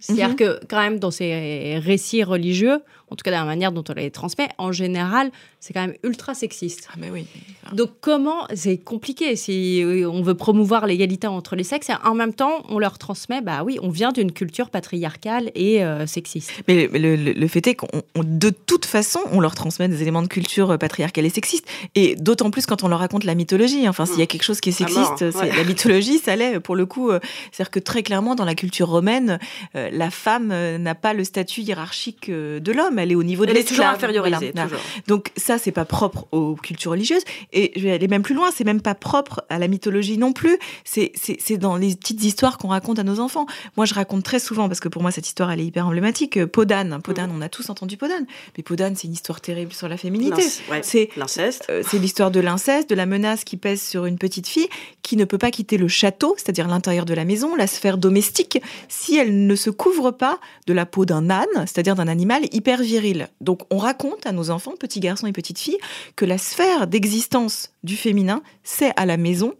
[0.00, 0.36] C'est-à-dire Mhm.
[0.36, 2.80] que quand même dans ces récits religieux,
[3.10, 5.30] en tout cas dans la manière dont on les transmet, en général,
[5.60, 6.88] c'est quand même ultra sexiste.
[6.92, 7.26] Ah mais oui.
[7.72, 12.32] Donc comment c'est compliqué si on veut promouvoir l'égalité entre les sexes et en même
[12.32, 16.52] temps on leur transmet bah oui on vient d'une culture patriarcale et euh, sexiste.
[16.68, 19.88] Mais le, le- le- le fait est qu'on on- de toute façon, on leur transmet
[19.88, 21.66] des éléments de culture euh, patriarcale et sexiste.
[21.94, 23.88] Et d'autant plus quand on leur raconte la mythologie.
[23.88, 25.56] Enfin, s'il y a quelque chose qui est mort, sexiste, c'est ouais.
[25.56, 27.10] la mythologie, ça l'est pour le coup.
[27.10, 27.18] euh,
[27.52, 29.38] C'est-à-dire que très clairement, dans la culture romaine,
[29.76, 32.97] euh, la femme n'a pas le statut hiérarchique de l'homme.
[32.98, 33.96] Elle est au niveau de elle est toujours l'esclave.
[33.96, 34.52] infériorisée.
[34.54, 34.68] Voilà.
[34.68, 34.82] toujours.
[35.06, 37.22] Donc ça, c'est pas propre aux cultures religieuses.
[37.52, 40.32] Et je vais aller même plus loin, c'est même pas propre à la mythologie non
[40.32, 40.58] plus.
[40.84, 43.46] C'est dans les petites histoires qu'on raconte à nos enfants.
[43.76, 46.36] Moi, je raconte très souvent, parce que pour moi, cette histoire, elle est hyper emblématique.
[46.36, 47.00] euh, Podane.
[47.02, 48.26] Podane, on a tous entendu Podane.
[48.56, 50.42] Mais Podane, c'est une histoire terrible sur la féminité.
[50.70, 51.66] Ouais, C'est L'inceste.
[51.70, 54.68] euh, c'est l'histoire de l'inceste, de la menace qui pèse sur une petite fille
[55.02, 58.60] qui ne peut pas quitter le château, c'est-à-dire l'intérieur de la maison, la sphère domestique,
[58.88, 62.82] si elle ne se couvre pas de la peau d'un âne, c'est-à-dire d'un animal hyper
[62.88, 63.28] viril.
[63.40, 65.78] Donc on raconte à nos enfants, petits garçons et petites filles,
[66.16, 69.54] que la sphère d'existence du féminin, c'est à la maison,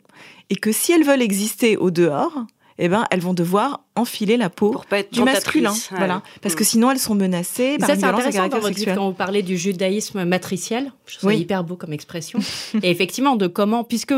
[0.50, 2.32] et que si elles veulent exister au dehors,
[2.80, 5.72] eh ben, elles vont devoir enfiler la peau Pour pas être du masculin.
[5.72, 5.96] Ouais.
[5.98, 6.22] Voilà.
[6.42, 6.66] Parce que Mm.
[6.66, 8.78] sinon, elles sont menacées par ça une c'est violence à intéressant dans caractère votre livre
[8.78, 8.96] sexuel.
[8.96, 10.92] quand vous parlez du judaïsme matriciel.
[11.06, 12.38] Je trouve ça hyper beau comme expression.
[12.82, 14.14] et effectivement de comment puisque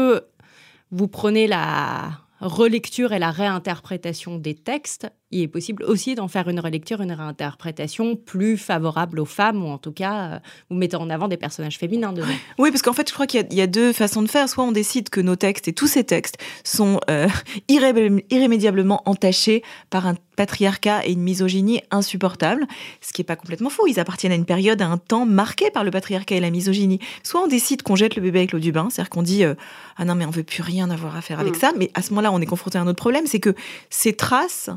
[0.91, 6.49] vous prenez la relecture et la réinterprétation des textes, il est possible aussi d'en faire
[6.49, 10.39] une relecture, une réinterprétation plus favorable aux femmes, ou en tout cas, euh,
[10.71, 12.27] vous mettez en avant des personnages féminins dedans.
[12.59, 14.29] Oui, parce qu'en fait, je crois qu'il y, a- il y a deux façons de
[14.29, 14.49] faire.
[14.49, 17.29] Soit on décide que nos textes et tous ces textes sont euh,
[17.69, 22.67] irré- irrémédiablement entachés par un patriarcat et une misogynie insupportable,
[23.01, 23.87] ce qui est pas complètement faux.
[23.87, 26.99] Ils appartiennent à une période, à un temps marqué par le patriarcat et la misogynie.
[27.23, 29.55] Soit on décide qu'on jette le bébé avec l'eau du bain, c'est-à-dire qu'on dit euh,
[29.97, 31.61] ah non mais on veut plus rien avoir à faire avec Mm.
[31.61, 31.73] ça.
[31.77, 33.55] Mais à ce moment-là, on est confronté à un autre problème, c'est que
[33.91, 34.71] ces traces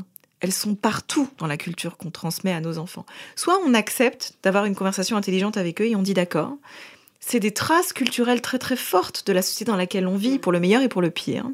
[0.44, 3.06] elles sont partout dans la culture qu'on transmet à nos enfants.
[3.34, 6.58] Soit on accepte d'avoir une conversation intelligente avec eux et on dit d'accord,
[7.18, 10.52] c'est des traces culturelles très très fortes de la société dans laquelle on vit, pour
[10.52, 11.48] le meilleur et pour le pire.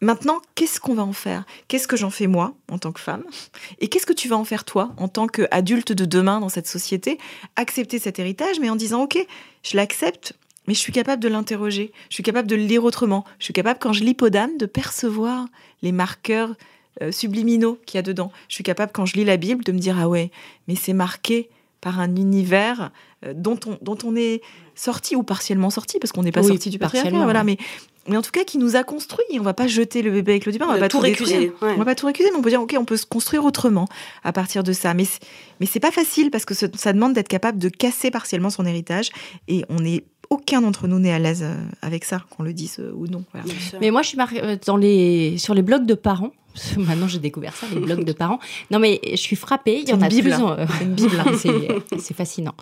[0.00, 1.44] Maintenant, qu'est-ce qu'on va en faire?
[1.68, 3.24] Qu'est-ce que j'en fais moi en tant que femme?
[3.80, 6.66] Et qu'est-ce que tu vas en faire toi en tant qu'adulte de demain dans cette
[6.66, 7.18] société?
[7.56, 9.18] Accepter cet héritage, mais en disant ok,
[9.62, 10.32] je l'accepte,
[10.66, 13.52] mais je suis capable de l'interroger, je suis capable de le lire autrement, je suis
[13.52, 15.44] capable quand je lis Podane de percevoir
[15.82, 16.54] les marqueurs
[17.02, 18.30] euh, subliminaux qu'il y a dedans.
[18.48, 20.30] Je suis capable quand je lis la Bible de me dire ah ouais,
[20.68, 21.48] mais c'est marqué
[21.80, 22.90] par un univers
[23.24, 24.40] euh, dont on dont on est
[24.74, 27.56] sorti ou partiellement sorti parce qu'on n'est pas Oui, sorti du patriarcat partiellement, voilà mais
[28.08, 30.46] mais en tout cas qui nous a construit on va pas jeter le bébé avec
[30.46, 31.72] l'eau du bain on va pas tout récuser, ouais.
[31.74, 33.86] on va pas tout récuser mais on peut dire ok on peut se construire autrement
[34.24, 35.04] à partir de ça mais
[35.60, 38.64] mais c'est pas facile parce que ce- ça demande d'être capable de casser partiellement son
[38.64, 39.10] héritage
[39.48, 42.76] et on est aucun d'entre nous n'est à l'aise euh, avec ça qu'on le dise
[42.78, 43.46] euh, ou non voilà.
[43.80, 46.30] Mais moi, je suis mar- euh, dans les, sur les blogs de parents.
[46.78, 48.38] Maintenant, j'ai découvert ça, les blogs de parents.
[48.70, 49.80] Non, mais je suis frappée.
[49.80, 51.22] Il y C'est en a de plus en C'est une Bible.
[51.38, 52.54] c'est c'est fascinant.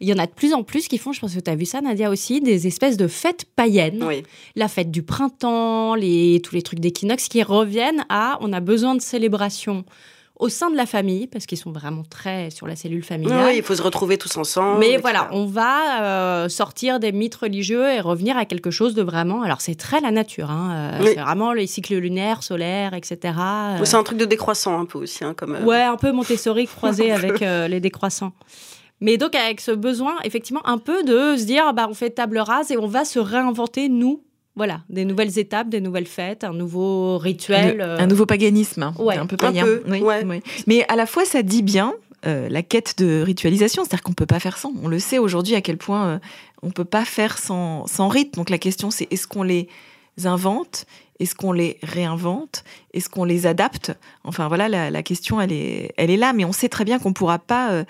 [0.00, 1.54] Il y en a de plus en plus qui font, je pense que tu as
[1.54, 4.02] vu ça, Nadia aussi, des espèces de fêtes païennes.
[4.06, 4.22] Oui.
[4.54, 8.94] La fête du printemps, les, tous les trucs d'équinoxe qui reviennent à on a besoin
[8.94, 9.84] de célébration
[10.38, 13.46] au sein de la famille, parce qu'ils sont vraiment très sur la cellule familiale.
[13.46, 14.78] Oui, il faut se retrouver tous ensemble.
[14.78, 19.02] Mais voilà, on va euh, sortir des mythes religieux et revenir à quelque chose de
[19.02, 19.42] vraiment.
[19.42, 20.50] Alors, c'est très la nature.
[20.50, 21.10] Hein, euh, Oui.
[21.14, 23.34] C'est vraiment les cycles lunaires, solaires, etc.
[23.38, 25.54] euh, C'est un truc de décroissant un peu aussi, hein, comme.
[25.54, 28.32] euh, Ouais, un peu Montessori croisé avec les décroissants.
[29.00, 32.38] Mais donc avec ce besoin, effectivement, un peu de se dire, bah, on fait table
[32.38, 34.22] rase et on va se réinventer, nous,
[34.56, 37.80] voilà, des nouvelles étapes, des nouvelles fêtes, un nouveau rituel.
[37.82, 38.94] Un, un nouveau paganisme, hein.
[38.98, 39.64] Ouais, un peu un païen.
[39.64, 40.24] peu, Oui, ouais.
[40.24, 40.42] oui.
[40.66, 41.92] Mais à la fois, ça dit bien
[42.26, 44.72] euh, la quête de ritualisation, c'est-à-dire qu'on peut pas faire sans.
[44.82, 46.18] On le sait aujourd'hui à quel point euh,
[46.62, 48.34] on peut pas faire sans, sans rite.
[48.34, 49.68] Donc la question, c'est est-ce qu'on les
[50.24, 50.86] invente?
[51.20, 52.64] Est-ce qu'on les réinvente?
[52.94, 53.92] Est-ce qu'on les adapte?
[54.24, 56.98] Enfin voilà, la, la question, elle est, elle est là, mais on sait très bien
[56.98, 57.70] qu'on pourra pas.
[57.72, 57.84] euh,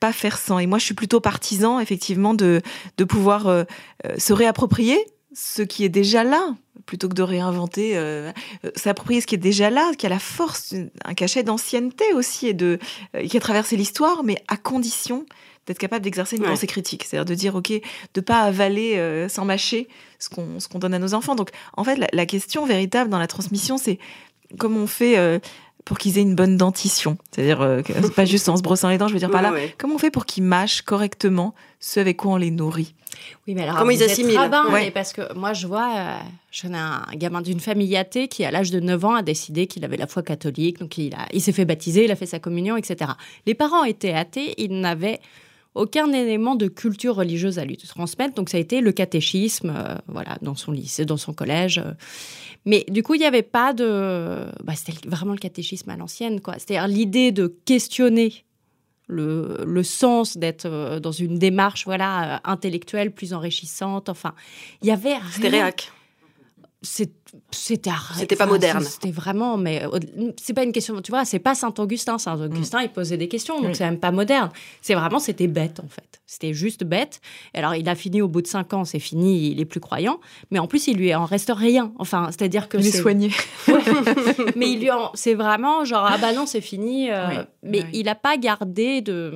[0.00, 0.58] pas faire sans.
[0.58, 2.60] Et moi, je suis plutôt partisan, effectivement, de,
[2.98, 3.62] de pouvoir euh,
[4.04, 4.98] euh, se réapproprier
[5.34, 6.54] ce qui est déjà là,
[6.86, 8.32] plutôt que de réinventer, euh,
[8.64, 10.74] euh, s'approprier ce qui est déjà là, qui a la force,
[11.04, 12.78] un cachet d'ancienneté aussi, et de,
[13.16, 15.24] euh, qui a traversé l'histoire, mais à condition
[15.66, 16.48] d'être capable d'exercer une Ouais.
[16.48, 17.04] pensée critique.
[17.04, 17.72] C'est-à-dire de dire, OK,
[18.14, 19.86] de pas avaler euh, sans mâcher
[20.18, 21.34] ce qu'on donne à nos enfants.
[21.36, 23.98] Donc, en fait, la, la question véritable dans la transmission, c'est
[24.58, 25.16] comment on fait
[25.84, 27.18] pour qu'ils aient une bonne dentition.
[27.32, 29.52] C'est-à-dire, euh, c'est pas juste en se brossant les dents, je veux dire par là,
[29.52, 32.94] Ouais, comment on fait pour qu'ils mâchent correctement ce avec quoi on les nourrit?
[33.46, 34.38] Oui, mais alors, Comment ils assimilent.
[34.38, 34.84] rabbin, Ouais.
[34.84, 36.16] mais parce que moi, je vois, euh,
[36.50, 39.66] je connais un gamin d'une famille athée qui, à l'âge de 9 ans, a décidé
[39.66, 42.26] qu'il avait la foi catholique, donc il, a, il s'est fait baptiser, il a fait
[42.26, 43.10] sa communion, etc.
[43.46, 45.20] Les parents étaient athées, ils n'avaient
[45.74, 49.94] aucun élément de culture religieuse à lui transmettre, donc ça a été le catéchisme, euh,
[50.08, 51.82] voilà, dans son lycée, dans son collège.
[52.64, 54.46] Mais du coup, il n'y avait pas de...
[54.62, 56.54] Bah, C'était vraiment le catéchisme à l'ancienne, quoi.
[56.54, 58.44] C'est-à-dire l'idée de questionner
[59.08, 64.08] le, le sens d'être euh, dans une démarche voilà euh, intellectuelle plus enrichissante.
[64.08, 64.34] Enfin,
[64.80, 65.92] il y avait C'était réac.
[66.82, 67.12] C'est-
[67.50, 68.84] C'était C'était pas moderne.
[68.84, 69.84] C'était vraiment, mais
[70.36, 71.00] c'est pas une question.
[71.00, 72.18] Tu vois, c'est pas Saint Augustin.
[72.18, 73.74] Saint Augustin, il posait des questions, donc Oui.
[73.74, 74.50] c'est même pas moderne.
[74.82, 76.20] C'est vraiment, c'était bête en fait.
[76.26, 77.20] C'était juste bête.
[77.54, 79.80] Et alors, il a fini au bout de cinq ans, c'est fini, il est plus
[79.80, 80.20] croyant.
[80.50, 81.92] Mais en plus, il lui en reste rien.
[81.98, 83.30] Enfin, c'est-à-dire que Il est c'est soigné.
[84.56, 87.82] mais il lui en- c'est vraiment genre ah bah non c'est fini euh, Oui, mais
[87.84, 87.90] oui.
[87.94, 89.32] il n'a pas gardé de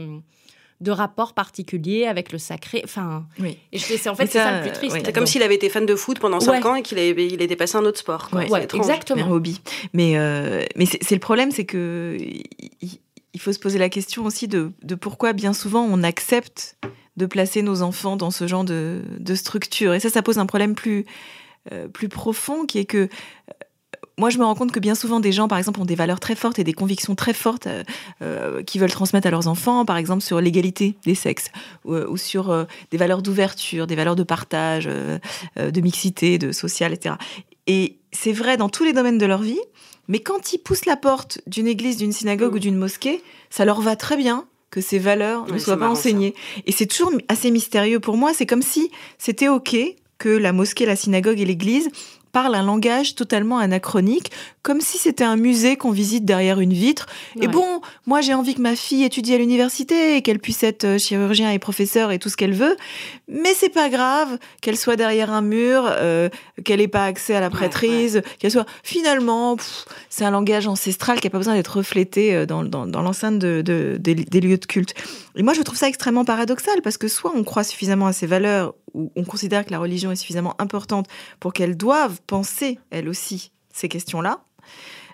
[0.80, 3.58] de rapport particulier avec le sacré enfin Oui.
[3.72, 5.02] et je- c'est en fait c'est ça, ça le plus triste oui.
[5.04, 6.66] C'est comme s'il avait été fan de foot pendant 5 Ouais.
[6.70, 8.28] ans et qu'il avait, il était passé à un autre sport.
[8.28, 8.40] quoi.
[8.40, 8.80] Ouais, C'est ouais étrange.
[8.80, 9.60] un exactement hobby.
[9.94, 12.98] Mais, euh, mais c'est c'est le problème, c'est que il,
[13.34, 16.76] il faut se poser la question aussi de, de pourquoi bien souvent on accepte
[17.16, 19.94] de placer nos enfants dans ce genre de, de structure.
[19.94, 21.06] Et ça, ça pose un problème plus,
[21.72, 23.08] euh, plus profond qui est que euh,
[24.18, 26.20] moi, je me rends compte que bien souvent, des gens, par exemple, ont des valeurs
[26.20, 27.84] très fortes et des convictions très fortes euh,
[28.22, 31.50] euh, qui veulent transmettre à leurs enfants, par exemple, sur l'égalité des sexes
[31.84, 36.52] ou, euh, ou sur euh, des valeurs d'ouverture, des valeurs de partage, de mixité, de
[36.52, 37.16] social, etc.
[37.66, 39.60] Et c'est vrai dans tous les domaines de leur vie,
[40.08, 42.56] mais quand ils poussent la porte d'une église, d'une synagogue Mm.
[42.56, 45.90] ou d'une mosquée, ça leur va très bien que ces valeurs ne soient pas ça.
[45.92, 46.34] enseignées.
[46.66, 48.32] Et c'est toujours assez mystérieux pour moi.
[48.34, 49.76] C'est comme si c'était OK
[50.18, 51.88] que la mosquée, la synagogue et l'église
[52.32, 54.30] parlent un langage totalement anachronique,
[54.62, 57.06] comme si c'était un musée qu'on visite derrière une vitre.
[57.40, 60.84] Et bon, moi j'ai envie que ma fille étudie à l'université et qu'elle puisse être
[60.84, 62.76] euh, chirurgien et professeur et tout ce qu'elle veut,
[63.28, 66.28] mais c'est pas grave qu'elle soit derrière un mur, euh,
[66.64, 69.56] qu'elle ait pas accès à la prêtrise, qu'elle soit finalement,
[70.10, 73.38] c'est un langage ancestral qui a pas besoin d'être reflété euh, dans, dans, dans l'enceinte
[73.38, 74.94] de, de- des, des lieux de culte.
[75.36, 78.26] Et moi je trouve ça extrêmement paradoxal parce que soit on croit suffisamment à ces
[78.26, 81.06] valeurs ou on considère que la religion est suffisamment importante
[81.40, 84.40] pour qu'elles doivent penser elles aussi ces questions-là.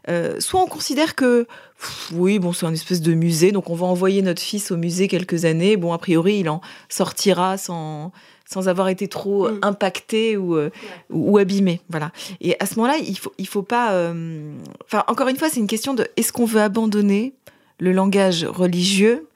[0.08, 1.46] Euh, soit on considère que
[1.78, 4.76] pff, oui, bon, c'est un espèce de musée, donc on va envoyer notre fils au
[4.76, 5.76] musée quelques années.
[5.76, 8.10] Bon, a priori, il en sortira sans,
[8.44, 9.58] sans avoir été trop Mm.
[9.62, 10.70] impacté ou, euh,
[11.10, 11.80] ou, ou abîmé.
[11.88, 12.10] Voilà.
[12.40, 13.92] Et à ce moment-là, il faut, il faut pas.
[13.92, 14.54] euh,
[14.86, 17.34] Enfin, encore une fois, c'est une question de est-ce qu'on veut abandonner
[17.78, 19.28] le langage religieux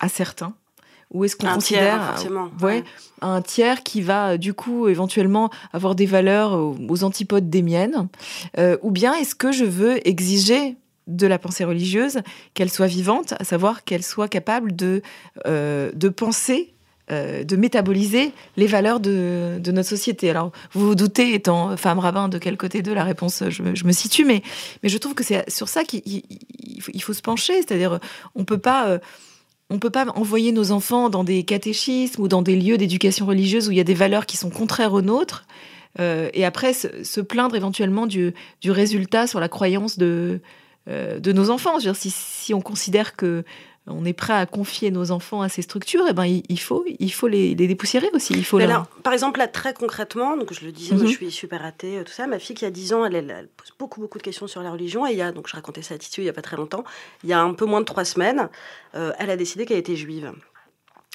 [0.00, 0.54] à certains?
[1.12, 2.50] Ou est-ce qu'on considère tiers, forcément.
[2.62, 2.84] ouais,
[3.20, 7.62] un tiers qui va euh, du coup éventuellement avoir des valeurs euh, aux antipodes des
[7.62, 8.08] miennes
[8.58, 10.76] Euh, Ou bien est-ce que je veux exiger
[11.08, 12.20] de la pensée religieuse
[12.54, 15.02] qu'elle soit vivante, à savoir qu'elle soit capable de,
[15.46, 16.74] euh, de penser
[17.10, 20.30] euh, de métaboliser les valeurs de, de notre société.
[20.30, 23.74] Alors, vous vous doutez, étant femme rabbin, de quel côté de la réponse je, me-
[23.74, 24.42] je me situe, mais,
[24.84, 26.22] mais je trouve que c'est sur ça qu'il il-
[26.62, 27.54] il faut, il faut se pencher.
[27.54, 27.98] C'est-à-dire,
[28.36, 28.86] on peut pas...
[28.86, 28.98] euh,
[29.70, 33.68] on peut pas envoyer nos enfants dans des catéchismes ou dans des lieux d'éducation religieuse
[33.68, 35.46] où il y a des valeurs qui sont contraires aux nôtres,
[35.98, 40.40] euh, et après se, plaindre éventuellement du, résultat sur la croyance de,
[40.88, 41.78] euh, de nos enfants.
[41.78, 43.44] Dire, si on considère que
[43.90, 47.12] on est prêt à confier nos enfants à ces structures, eh ben, il, faut, il
[47.12, 48.34] faut les, les dépoussiérer aussi.
[48.34, 51.04] Il faut Mais leur- alors, par exemple, là, très concrètement, donc je le disais, moi,
[51.04, 51.10] Mhm.
[51.10, 52.26] je suis super athée, euh, tout ça.
[52.26, 54.62] Ma fille qui a 10 ans, elle, elle, elle pose beaucoup, beaucoup de questions sur
[54.62, 55.06] la religion.
[55.06, 56.56] Et il y a, donc je racontais ça à Titu il y a pas très
[56.56, 56.84] longtemps,
[57.24, 58.48] il y a un peu moins de trois semaines,
[58.94, 60.32] euh, elle a décidé qu'elle était juive.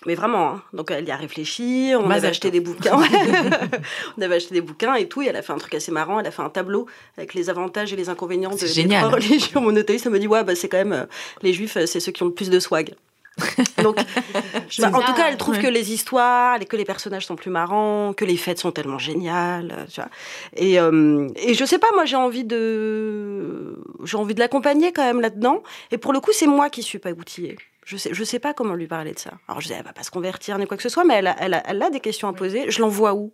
[0.06, 0.62] Mais vraiment, hein.
[0.74, 2.52] donc elle y a réfléchi, on avait acheté tov.
[2.52, 2.98] des bouquins,
[4.18, 6.20] on avait acheté des bouquins et tout, et elle a fait un truc assez marrant,
[6.20, 6.88] elle a fait un tableau
[7.18, 9.06] avec les avantages et les inconvénients de C'est des génial.
[9.06, 10.06] trois religions monothéistes.
[10.06, 11.06] Elle me dit, ouais, bah, c'est quand même, euh,
[11.42, 12.94] les juifs, euh, c'est ceux qui ont le plus de swag.
[13.84, 13.98] Donc,
[14.80, 15.62] bah, en tout cas, elle trouve ouais.
[15.62, 19.74] que les histoires, que les personnages sont plus marrants, que les fêtes sont tellement géniales,
[19.78, 20.10] euh, tu vois.
[20.56, 25.04] Et, euh, et je sais pas, moi, j'ai envie de, j'ai envie de l'accompagner quand
[25.04, 25.64] même là-dedans.
[25.92, 27.58] Et pour le coup, c'est moi qui suis pas outillée.
[27.86, 29.32] Je sais, je sais pas comment lui parler de ça.
[29.48, 31.28] Alors, je dis, elle va pas se convertir ni quoi que ce soit, mais elle
[31.28, 32.70] a, elle a, elle a des questions à poser.
[32.72, 33.32] Je l'envoie où?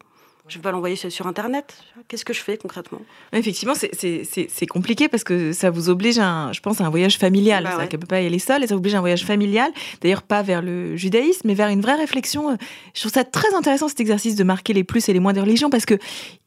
[0.47, 1.78] Je vais pas l'envoyer sur Internet.
[2.08, 2.99] Qu'est-ce que je fais concrètement?
[3.32, 7.18] Effectivement, c'est- compliqué parce que ça vous oblige, à un, je pense, à un voyage
[7.20, 7.64] familial.
[7.64, 7.88] Bah ouais.
[7.88, 9.72] qu'elle peut pas y aller seule et ça oblige à un voyage familial.
[10.02, 12.58] D'ailleurs, pas vers le judaïsme, mais vers une vraie réflexion.
[12.93, 15.41] Je trouve ça très intéressant cet exercice de marquer les plus et les moins des
[15.41, 15.97] religions parce que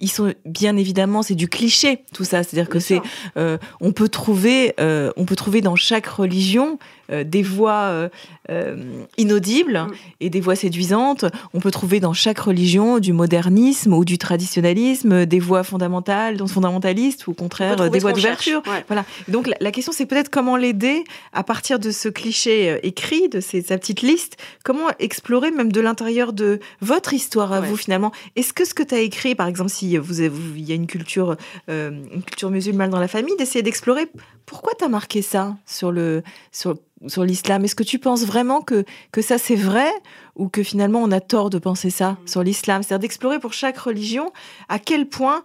[0.00, 2.42] ils sont bien évidemment, c'est du cliché tout ça.
[2.42, 3.00] C'est-à-dire que c'est,
[3.36, 6.78] euh, on peut trouver, euh, on peut trouver dans chaque religion
[7.10, 8.08] des voix euh,
[8.50, 8.76] euh,
[9.18, 9.92] inaudibles Mm.
[10.20, 11.24] et des voix séduisantes.
[11.52, 16.48] On peut trouver dans chaque religion du modernisme ou du traditionnalisme, des voix fondamentales, donc
[16.48, 18.62] fondamentalistes ou au contraire des voix d'ouverture.
[18.66, 18.84] Ouais.
[18.86, 19.04] Voilà.
[19.28, 23.28] Donc la, la question c'est peut-être comment l'aider à partir de ce cliché euh, écrit,
[23.28, 27.68] de ces, sa petite liste, comment explorer même de l'intérieur de votre histoire à Ouais.
[27.68, 28.12] vous finalement?
[28.36, 30.86] Est-ce que ce que tu as écrit, par exemple, si vous il y a une
[30.86, 31.36] culture,
[31.68, 34.06] euh, une culture musulmane dans la famille, d'essayer d'explorer
[34.46, 36.76] pourquoi tu as marqué ça sur le sur
[37.08, 39.90] sur l'islam Est-ce que tu penses vraiment que que ça c'est vrai
[40.36, 42.26] ou que finalement on a tort de penser ça Mm.
[42.26, 42.82] sur l'islam?
[42.82, 44.32] C'est-à-dire d'explorer pour chaque religion
[44.68, 45.42] à quel point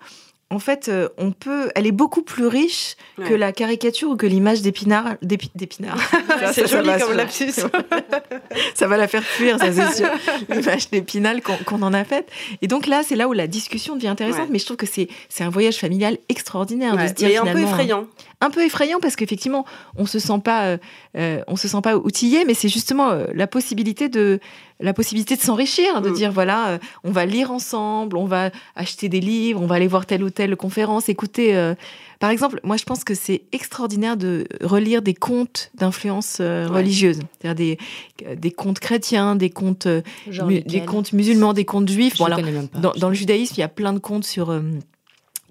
[0.52, 4.26] en fait, euh, on peut, elle est beaucoup plus riche que la caricature ou que
[4.26, 5.97] l'image d'épinard, d'épi- d'épinard.
[6.39, 7.16] Ça, C'est ça, ça joli va, comme ça.
[7.16, 7.52] lapsus.
[8.74, 10.10] ça va la faire fuir, ça c'est sûr.
[10.50, 12.30] L'image d'épinal qu'on en a faite.
[12.62, 14.43] Et donc là, c'est là où la discussion devient intéressante.
[14.45, 14.50] Ouais.
[14.52, 17.50] Mais je trouve que c'est c'est un voyage familial extraordinaire de Ouais, se dire mais
[17.52, 18.08] un peu effrayant.
[18.41, 19.66] un peu effrayant parce qu'effectivement
[19.97, 20.78] on se sent pas euh,
[21.18, 24.39] euh, on se sent pas outillé mais c'est justement euh, la possibilité de
[24.82, 26.14] la possibilité de s'enrichir de Mm.
[26.14, 29.88] dire voilà euh, on va lire ensemble on va acheter des livres on va aller
[29.88, 31.76] voir telle ou telle conférence écouter euh,
[32.20, 36.78] par exemple moi je pense que c'est extraordinaire de relire des contes d'influence euh, Ouais.
[36.78, 37.78] religieuse c'est-à-dire
[38.24, 42.52] des des contes chrétiens des contes des contes musulmans des contes juifs Bon, alors, connais
[42.52, 42.80] même pas.
[42.80, 44.50] dans, dans le judaïsme, il y a plein de contes sur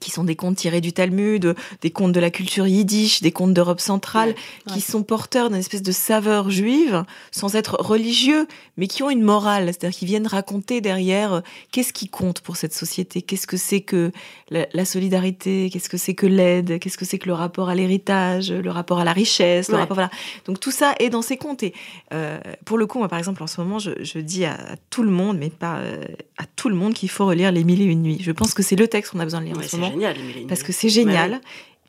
[0.00, 3.54] qui sont des contes tirés du Talmud, des contes de la culture yiddish, des contes
[3.54, 4.34] d'Europe centrale,
[4.66, 4.74] Ouais.
[4.74, 8.46] qui sont porteurs d'une espèce de saveur juive, sans être religieux,
[8.76, 11.40] mais qui ont une morale, c'est-à-dire qui viennent raconter derrière euh,
[11.72, 14.12] qu'est-ce qui compte pour cette société, qu'est-ce que c'est que
[14.50, 17.74] la, la solidarité, qu'est-ce que c'est que l'aide, qu'est-ce que c'est que le rapport à
[17.74, 19.80] l'héritage, le rapport à la richesse, le Ouais.
[19.80, 20.10] rapport voilà.
[20.46, 21.62] Donc tout ça est dans ces contes.
[21.62, 21.74] Et
[22.14, 24.76] euh, pour le coup, moi par exemple en ce moment, je, je dis à, à
[24.90, 26.04] tout le monde, mais pas euh,
[26.38, 28.18] à tout le monde, qu'il faut relire Les Mille et Une Nuits.
[28.20, 29.76] Je pense que c'est le texte qu'on a besoin de lire Ouais, en ce c'est
[29.78, 30.46] moment génial, les milléniaux.
[30.48, 31.32] parce que c'est génial.
[31.32, 31.38] Ouais.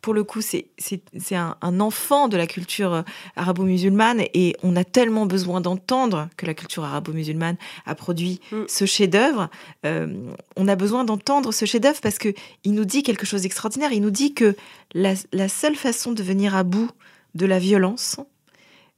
[0.02, 0.66] Pour le coup, c'est
[1.32, 3.02] un, un enfant de la culture euh,
[3.36, 8.64] arabo-musulmane et on a tellement besoin d'entendre que la culture arabo-musulmane a produit Mm.
[8.68, 9.50] ce chef-d'œuvre.
[9.86, 10.08] Euh,
[10.56, 12.34] on a besoin d'entendre ce chef-d'œuvre parce que
[12.64, 13.92] il nous dit quelque chose d'extraordinaire.
[13.92, 14.56] Il nous dit que
[14.94, 16.90] la, la seule façon de venir à bout
[17.36, 18.18] de la violence,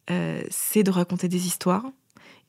[0.10, 1.86] euh, c'est de raconter des histoires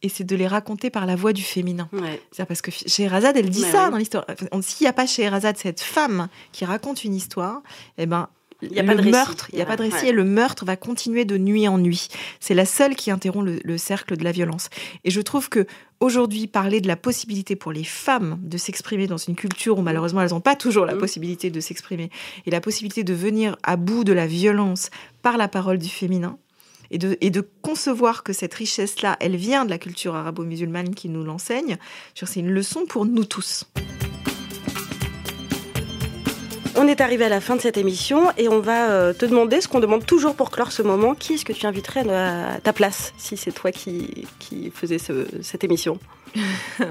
[0.02, 1.88] et c'est de les raconter par la voix du féminin.
[1.92, 2.20] Ouais.
[2.32, 4.24] C'est parce que Scheherazade, elle dit Mais ça dans l'histoire.
[4.60, 7.62] S'il n'y a pas Scheherazade, cette femme qui raconte une histoire,
[7.98, 8.28] eh ben,
[8.62, 9.10] Il y a le pas de récit.
[9.10, 10.08] meurtre, il n'y a pas de récit ouais.
[10.08, 12.08] et le meurtre va continuer de nuit en nuit.
[12.40, 14.68] C'est la seule qui interrompt le, le cercle de la violence.
[15.04, 15.66] Et je trouve que
[16.00, 20.22] aujourd'hui, parler de la possibilité pour les femmes de s'exprimer dans une culture où malheureusement
[20.22, 20.98] elles n'ont pas toujours la Mm.
[20.98, 22.10] possibilité de s'exprimer
[22.46, 24.90] et la possibilité de venir à bout de la violence
[25.22, 26.38] par la parole du féminin.
[26.94, 31.08] Et de, et de concevoir que cette richesse-là, elle vient de la culture arabo-musulmane qui
[31.08, 31.78] nous l'enseigne,
[32.14, 33.64] c'est une leçon pour nous tous.
[36.84, 39.60] On est arrivé à la fin de cette émission et on va euh, te demander
[39.60, 41.14] ce qu'on demande toujours pour clore ce moment.
[41.14, 44.26] Qui est-ce que tu inviterais à ta place si c'est toi qui,
[44.74, 46.00] faisais ce- cette émission?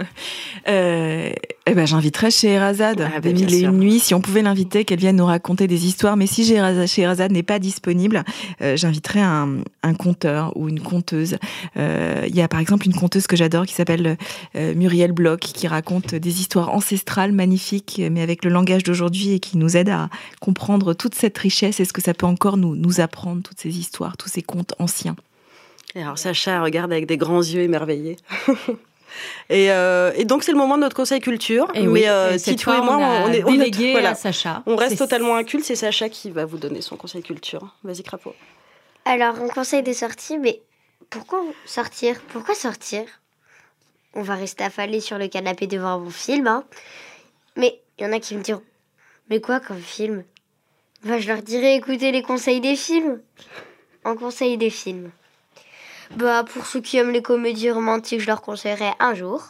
[0.67, 1.31] Euh,
[1.65, 3.61] eh ben, j'inviterais Scheherazade Ah, bah, des Mille et.
[3.61, 3.99] Une Nuits.
[3.99, 6.15] Si on pouvait l'inviter, qu'elle vienne nous raconter des histoires.
[6.15, 8.23] Mais si Scheherazade, n'est pas disponible,
[8.61, 11.37] euh, j'inviterais un, un conteur ou une conteuse.
[11.77, 14.17] Euh, Il y a par exemple une conteuse que j'adore qui s'appelle
[14.55, 19.39] euh, Muriel Bloch, qui raconte des histoires ancestrales magnifiques, mais avec le langage d'aujourd'hui et
[19.39, 20.09] qui nous aide à
[20.41, 23.79] comprendre toute cette richesse et ce que ça peut encore nous, nous apprendre, toutes ces
[23.79, 25.15] histoires, tous ces contes anciens.
[25.95, 28.17] Et alors Sacha regarde avec des grands yeux émerveillés.
[29.49, 31.67] et, euh, et donc c'est le moment de notre conseil culture.
[31.73, 34.09] Et mais oui, euh, et Titou moi, on, a on est, on est- voilà.
[34.11, 34.63] à Sacha.
[34.65, 37.75] On reste totalement inculte, c'est Sacha qui va vous donner son conseil culture.
[37.83, 38.33] Vas-y Crapaud.
[39.05, 40.61] Alors, on conseille de sortir, mais
[41.09, 42.21] pourquoi sortir?
[42.31, 43.03] Pourquoi sortir?
[44.13, 46.63] On va rester affalé sur le canapé devant mon film, hein.
[47.55, 48.61] Mais il y en a qui me diront
[49.29, 50.23] Mais quoi comme film?
[51.03, 53.19] Moi, je leur dirais écoutez les conseils des films.
[54.03, 55.11] En conseil des films.
[56.17, 59.43] Bah, pour ceux qui aiment les comédies romantiques, je leur conseillerais un jour.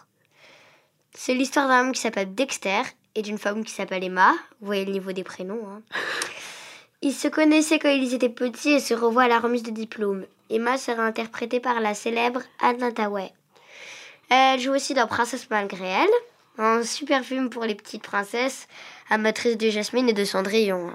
[1.14, 2.82] C'est l'histoire d'un homme qui s'appelle Dexter
[3.16, 4.32] et d'une femme qui s'appelle Emma.
[4.59, 5.82] Vous voyez le niveau des prénoms, hein.
[7.03, 10.26] Ils se connaissaient quand ils étaient petits et se revoient à la remise de diplôme.
[10.51, 13.34] Emma sera interprétée par la célèbre Anne Hathaway.
[14.30, 16.09] Elle joue aussi dans Princesse malgré elle,
[16.59, 18.68] un super film pour les petites princesses,
[19.09, 20.91] amatrices de Jasmine et de Cendrillon.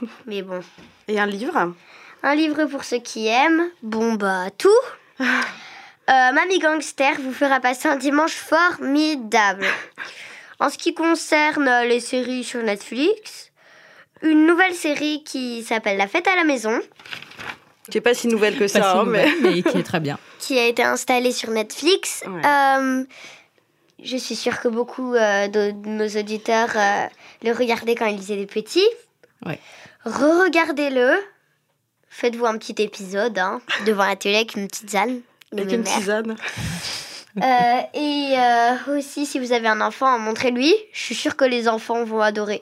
[0.26, 0.60] Mais bon.
[1.06, 1.74] Et un livre?
[2.22, 3.68] Un livre pour ceux qui aiment.
[3.82, 4.70] Bon bah tout.
[5.20, 9.64] Euh, Mamie Gangster vous fera passer un dimanche formidable.
[10.58, 13.52] En ce qui concerne les séries sur Netflix,
[14.22, 16.80] une nouvelle série qui s'appelle La fête à la maison,
[17.90, 19.26] qui est pas si nouvelle que Pas ça, si hein, mais...
[19.26, 20.18] nouvelle, mais qui est très bien.
[20.38, 22.22] qui a été installée sur Netflix.
[22.26, 22.40] Ouais.
[22.44, 23.04] Euh,
[24.02, 27.06] je suis sûre que beaucoup euh, de, de nos auditeurs euh,
[27.42, 28.88] le regardaient quand ils étaient petits.
[29.44, 29.58] Ouais.
[30.04, 31.16] Re-regardez-le.
[32.14, 36.36] Faites-vous un petit épisode hein, devant la télé avec une petite de avec une tisane.
[37.38, 40.74] Euh, et euh, aussi, si vous avez un enfant, montrez-lui.
[40.92, 42.60] Je suis sûre que les enfants vont adorer.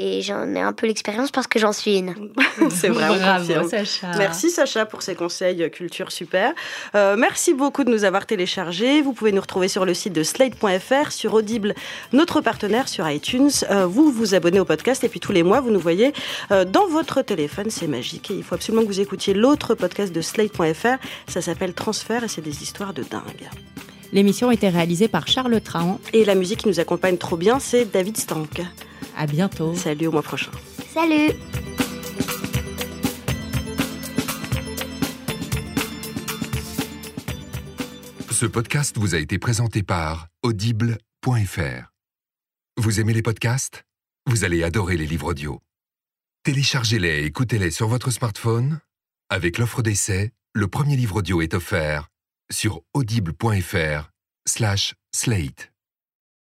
[0.00, 2.14] Et j'en ai un peu l'expérience parce que j'en suis une.
[2.70, 3.68] C'est vrai, on confirme.
[3.68, 4.12] Sacha.
[4.16, 6.52] Merci Sacha pour ces conseils euh, culture super.
[6.94, 9.02] Euh, merci beaucoup de nous avoir téléchargés.
[9.02, 11.74] Vous pouvez nous retrouver sur le site de slate.fr, sur Audible,
[12.12, 13.50] notre partenaire sur iTunes.
[13.72, 16.12] Euh, vous vous abonnez au podcast et puis tous les mois vous nous voyez
[16.52, 17.66] euh, dans votre téléphone.
[17.68, 20.98] C'est magique et il faut absolument que vous écoutiez l'autre podcast de slate.fr.
[21.26, 23.48] Ça s'appelle Transfert et c'est des histoires de dingue.
[24.12, 25.98] L'émission a été réalisée par Charles Trahan.
[26.12, 28.62] Et la musique qui nous accompagne trop bien, c'est David Stank.
[29.18, 29.74] À bientôt.
[29.74, 30.52] Salut au mois prochain.
[30.94, 31.32] Salut
[38.30, 41.92] Ce podcast vous a été présenté par Audible.fr.
[42.76, 43.82] Vous aimez les podcasts?
[44.26, 45.60] Vous allez adorer les livres audio.
[46.44, 48.78] Téléchargez-les et écoutez-les sur votre smartphone.
[49.30, 52.08] Avec l'offre d'essai, le premier livre audio est offert
[52.52, 54.10] sur audible.fr
[54.46, 55.72] slash slate.